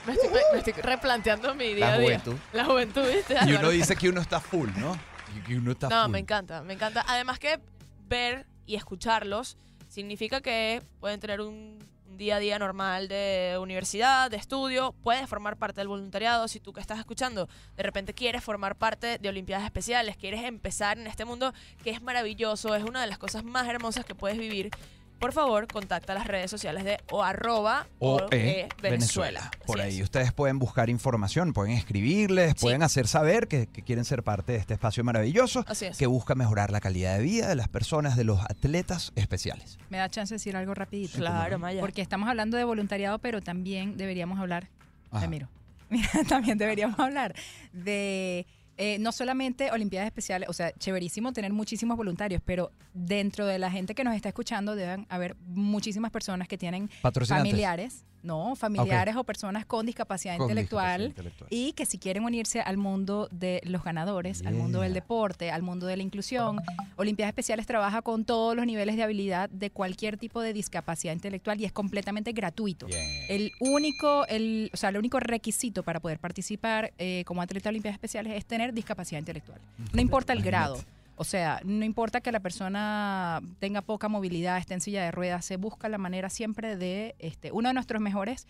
Me 0.05 0.13
estoy, 0.13 0.29
me 0.53 0.59
estoy 0.59 0.73
replanteando 0.73 1.55
mi 1.55 1.73
día 1.73 1.87
La 1.87 1.93
a 1.93 1.97
día. 1.97 2.05
juventud. 2.19 2.35
La 2.53 2.65
juventud, 2.65 3.01
¿viste? 3.11 3.35
Y 3.47 3.53
uno 3.53 3.69
dice 3.71 3.95
que 3.95 4.07
uno 4.07 4.21
está 4.21 4.39
full, 4.39 4.69
¿no? 4.77 4.95
Y 5.35 5.41
que 5.47 5.55
uno 5.57 5.71
está 5.71 5.89
No, 5.89 6.03
full. 6.03 6.11
me 6.11 6.19
encanta, 6.19 6.61
me 6.61 6.73
encanta. 6.73 7.03
Además 7.07 7.39
que 7.39 7.59
ver 8.07 8.45
y 8.67 8.75
escucharlos 8.75 9.57
significa 9.89 10.41
que 10.41 10.83
pueden 10.99 11.19
tener 11.19 11.41
un, 11.41 11.79
un 12.09 12.17
día 12.17 12.37
a 12.37 12.39
día 12.39 12.57
normal 12.59 13.07
de 13.07 13.57
universidad, 13.61 14.31
de 14.31 14.37
estudio, 14.37 14.93
puedes 15.03 15.27
formar 15.29 15.57
parte 15.57 15.81
del 15.81 15.87
voluntariado. 15.87 16.47
Si 16.47 16.59
tú 16.59 16.73
que 16.73 16.79
estás 16.79 16.99
escuchando 16.99 17.47
de 17.75 17.83
repente 17.83 18.13
quieres 18.13 18.43
formar 18.43 18.75
parte 18.75 19.17
de 19.17 19.29
Olimpiadas 19.29 19.65
Especiales, 19.65 20.17
quieres 20.17 20.43
empezar 20.43 20.97
en 20.97 21.07
este 21.07 21.25
mundo 21.25 21.53
que 21.83 21.91
es 21.91 22.01
maravilloso, 22.01 22.75
es 22.75 22.83
una 22.83 23.01
de 23.01 23.07
las 23.07 23.17
cosas 23.17 23.43
más 23.43 23.67
hermosas 23.67 24.05
que 24.05 24.15
puedes 24.15 24.37
vivir. 24.37 24.71
Por 25.19 25.33
favor, 25.33 25.67
contacta 25.67 26.13
las 26.13 26.27
redes 26.27 26.51
sociales 26.51 26.83
de 26.83 26.99
o 27.11 27.23
arroba 27.23 27.87
O 27.99 28.17
o 28.17 28.27
E 28.31 28.61
E 28.61 28.69
Venezuela. 28.81 29.49
Por 29.65 29.79
Así 29.81 29.89
ahí 29.89 29.97
es. 29.97 30.03
ustedes 30.03 30.31
pueden 30.31 30.59
buscar 30.59 30.89
información, 30.89 31.53
pueden 31.53 31.73
escribirles, 31.73 32.51
Sí. 32.55 32.61
pueden 32.61 32.83
hacer 32.83 33.07
saber 33.07 33.47
que, 33.47 33.65
que 33.67 33.81
quieren 33.81 34.05
ser 34.05 34.21
parte 34.23 34.51
de 34.51 34.59
este 34.59 34.75
espacio 34.75 35.03
maravilloso 35.03 35.65
Así 35.67 35.85
es. 35.85 35.97
que 35.97 36.05
busca 36.05 36.35
mejorar 36.35 36.71
la 36.71 36.79
calidad 36.79 37.17
de 37.17 37.23
vida 37.23 37.47
de 37.47 37.55
las 37.55 37.67
personas, 37.67 38.15
de 38.15 38.25
los 38.25 38.39
atletas 38.41 39.11
especiales. 39.15 39.79
Me 39.89 39.97
da 39.97 40.07
chance 40.09 40.33
de 40.33 40.37
decir 40.37 40.55
algo 40.55 40.73
rapidito. 40.75 41.17
Claro, 41.17 41.57
Maya. 41.57 41.81
Porque 41.81 42.01
estamos 42.01 42.29
hablando 42.29 42.55
de 42.57 42.63
voluntariado, 42.63 43.17
pero 43.19 43.41
también 43.41 43.97
deberíamos 43.97 44.39
hablar, 44.39 44.67
Ajá. 45.11 45.21
te 45.21 45.27
miro, 45.29 45.47
Mira, 45.89 46.09
también 46.27 46.57
deberíamos 46.57 46.99
hablar 46.99 47.33
de 47.73 48.45
eh, 48.77 48.97
no 48.99 49.11
solamente 49.11 49.71
Olimpiadas 49.71 50.07
Especiales, 50.07 50.49
o 50.49 50.53
sea, 50.53 50.71
chéverísimo 50.73 51.33
tener 51.33 51.51
muchísimos 51.51 51.97
voluntarios, 51.97 52.41
pero 52.45 52.71
dentro 52.93 53.45
de 53.45 53.57
la 53.57 53.71
gente 53.71 53.95
que 53.95 54.03
nos 54.03 54.15
está 54.15 54.29
escuchando 54.29 54.75
deben 54.75 55.05
haber 55.09 55.35
muchísimas 55.47 56.11
personas 56.11 56.47
que 56.47 56.57
tienen 56.57 56.89
familiares, 57.27 58.05
no, 58.27 58.55
familiares 58.55 59.15
o 59.15 59.23
personas 59.23 59.65
con 59.65 59.85
discapacidad 59.85 60.37
Con 60.37 60.49
intelectual. 60.49 60.99
discapacidad 60.99 61.25
intelectual. 61.25 61.47
Y 61.49 61.73
que 61.73 61.85
si 61.85 61.97
quieren 61.97 62.23
unirse 62.23 62.61
al 62.61 62.77
mundo 62.77 63.27
de 63.31 63.61
los 63.63 63.83
ganadores, 63.83 64.45
al 64.45 64.53
mundo 64.53 64.81
del 64.81 64.93
deporte, 64.93 65.49
al 65.49 65.63
mundo 65.63 65.87
de 65.87 65.97
la 65.97 66.03
inclusión, 66.03 66.59
Olimpiadas 66.97 67.31
Especiales 67.31 67.65
trabaja 67.65 68.01
con 68.01 68.25
todos 68.25 68.55
los 68.55 68.65
niveles 68.65 68.95
de 68.97 69.03
habilidad 69.03 69.49
de 69.49 69.71
cualquier 69.71 70.17
tipo 70.17 70.41
de 70.41 70.53
discapacidad 70.53 71.13
intelectual 71.13 71.59
y 71.59 71.65
es 71.65 71.71
completamente 71.71 72.33
gratuito. 72.33 72.87
El 73.29 73.51
único, 73.59 74.27
el, 74.27 74.69
o 74.73 74.77
sea, 74.77 74.89
el 74.89 74.97
único 74.97 75.19
requisito 75.19 75.83
para 75.83 75.99
poder 75.99 76.19
participar 76.19 76.93
eh, 76.97 77.23
como 77.25 77.41
atleta 77.41 77.69
de 77.69 77.71
Olimpiadas 77.71 77.95
Especiales 77.95 78.33
es 78.33 78.45
tener 78.45 78.73
discapacidad 78.73 79.19
intelectual. 79.19 79.59
No 79.93 80.01
importa 80.01 80.33
el 80.33 80.43
grado. 80.43 80.77
O 81.19 81.23
sea, 81.23 81.59
no 81.65 81.83
importa 81.83 82.21
que 82.21 82.31
la 82.31 82.39
persona 82.39 83.41
tenga 83.57 83.81
poca 83.81 84.07
movilidad, 84.07 84.59
esté 84.59 84.75
en 84.75 84.81
silla 84.81 85.03
de 85.03 85.11
ruedas, 85.11 85.43
se 85.43 85.57
busca 85.57 85.89
la 85.89 85.97
manera 85.97 86.29
siempre 86.29 86.77
de, 86.77 87.15
este, 87.17 87.51
uno 87.51 87.69
de 87.69 87.73
nuestros 87.73 87.99
mejores, 87.99 88.45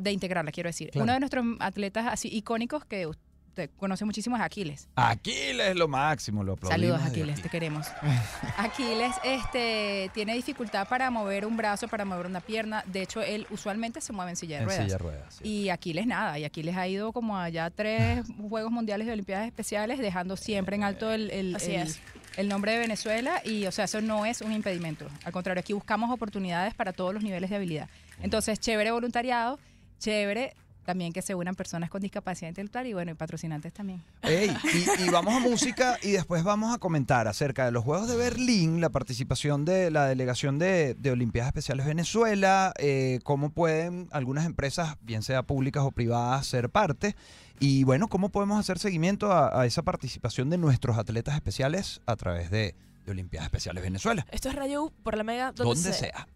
de, 0.00 0.12
integrarla, 0.12 0.50
quiero 0.50 0.68
decir. 0.68 0.90
Claro. 0.90 1.04
Uno 1.04 1.12
de 1.12 1.20
nuestros 1.20 1.44
atletas 1.60 2.06
así 2.10 2.28
icónicos 2.32 2.84
que 2.84 3.06
usted 3.54 3.70
conoce 3.78 4.04
muchísimo 4.04 4.34
es 4.36 4.42
Aquiles. 4.42 4.88
Aquiles 4.96 5.68
es 5.68 5.76
lo 5.76 5.86
máximo, 5.86 6.42
lo 6.42 6.54
aplaudimos. 6.54 6.88
Saludos, 6.98 7.08
Aquiles, 7.08 7.40
te 7.40 7.48
queremos. 7.48 7.86
Aquiles 8.58 9.14
este, 9.22 10.10
tiene 10.12 10.34
dificultad 10.34 10.88
para 10.88 11.08
mover 11.10 11.46
un 11.46 11.56
brazo, 11.56 11.86
para 11.86 12.04
mover 12.04 12.26
una 12.26 12.40
pierna. 12.40 12.82
De 12.86 13.02
hecho, 13.02 13.22
él 13.22 13.46
usualmente 13.50 14.00
se 14.00 14.12
mueve 14.12 14.32
en 14.32 14.36
silla 14.36 14.56
de 14.56 14.62
En 14.62 14.68
ruedas. 14.68 14.84
silla 14.84 14.94
de 14.96 14.98
ruedas. 14.98 15.34
sí. 15.40 15.48
Y 15.48 15.68
Aquiles 15.70 16.06
nada, 16.06 16.36
y 16.38 16.44
Aquiles 16.44 16.76
ha 16.76 16.88
ido 16.88 17.12
como 17.12 17.38
a 17.38 17.48
ya 17.48 17.70
tres 17.70 18.24
Juegos 18.48 18.72
Mundiales 18.72 19.06
de 19.06 19.12
Olimpiadas 19.12 19.46
Especiales, 19.46 20.00
dejando 20.00 20.36
siempre 20.36 20.74
en 20.74 20.82
alto 20.82 21.12
el, 21.12 21.30
el- 21.30 21.54
Así 21.54 21.74
el- 21.76 21.82
es. 21.86 22.00
el 22.36 22.48
nombre 22.48 22.72
de 22.72 22.78
Venezuela. 22.78 23.40
Y, 23.44 23.66
o 23.66 23.72
sea, 23.72 23.84
eso 23.84 24.00
no 24.00 24.26
es 24.26 24.40
un 24.40 24.50
impedimento. 24.52 25.06
Al 25.24 25.32
contrario, 25.32 25.60
aquí 25.60 25.72
buscamos 25.74 26.10
oportunidades 26.10 26.74
para 26.74 26.92
todos 26.92 27.14
los 27.14 27.22
niveles 27.22 27.50
de 27.50 27.56
habilidad. 27.56 27.88
Entonces, 28.20 28.58
chévere 28.58 28.90
voluntariado, 28.90 29.60
chévere 30.00 30.54
también 30.84 31.12
que 31.12 31.22
se 31.22 31.34
unan 31.34 31.54
personas 31.54 31.90
con 31.90 32.00
discapacidad 32.02 32.48
intelectual 32.48 32.86
y 32.86 32.92
bueno, 32.92 33.12
y 33.12 33.14
patrocinantes 33.14 33.72
también. 33.72 34.02
Y, 34.22 35.02
y 35.04 35.08
vamos 35.10 35.34
a 35.34 35.40
música 35.40 35.98
y 36.02 36.12
después 36.12 36.44
vamos 36.44 36.74
a 36.74 36.78
comentar 36.78 37.26
acerca 37.28 37.64
de 37.64 37.72
los 37.72 37.84
Juegos 37.84 38.08
de 38.08 38.16
Berlín, 38.16 38.80
la 38.80 38.90
participación 38.90 39.64
de 39.64 39.90
la 39.90 40.06
delegación 40.06 40.58
de, 40.58 40.94
de 40.94 41.10
Olimpiadas 41.10 41.48
Especiales 41.48 41.86
Venezuela, 41.86 42.72
eh, 42.78 43.20
cómo 43.24 43.50
pueden 43.50 44.08
algunas 44.12 44.46
empresas, 44.46 44.96
bien 45.02 45.22
sea 45.22 45.42
públicas 45.42 45.82
o 45.84 45.90
privadas, 45.90 46.46
ser 46.46 46.70
parte. 46.70 47.16
Y 47.60 47.84
bueno, 47.84 48.08
cómo 48.08 48.30
podemos 48.30 48.58
hacer 48.58 48.78
seguimiento 48.78 49.32
a, 49.32 49.60
a 49.60 49.66
esa 49.66 49.82
participación 49.82 50.50
de 50.50 50.58
nuestros 50.58 50.98
atletas 50.98 51.34
especiales 51.34 52.00
a 52.06 52.16
través 52.16 52.50
de, 52.50 52.74
de 53.04 53.12
Olimpiadas 53.12 53.46
Especiales 53.46 53.82
Venezuela. 53.82 54.26
Esto 54.30 54.48
es 54.48 54.54
Radio 54.54 54.84
U 54.84 54.92
por 55.02 55.16
la 55.16 55.24
Mega, 55.24 55.52
donde, 55.52 55.74
Donde 55.74 55.92
sea. 55.92 55.92
sea. 55.92 56.28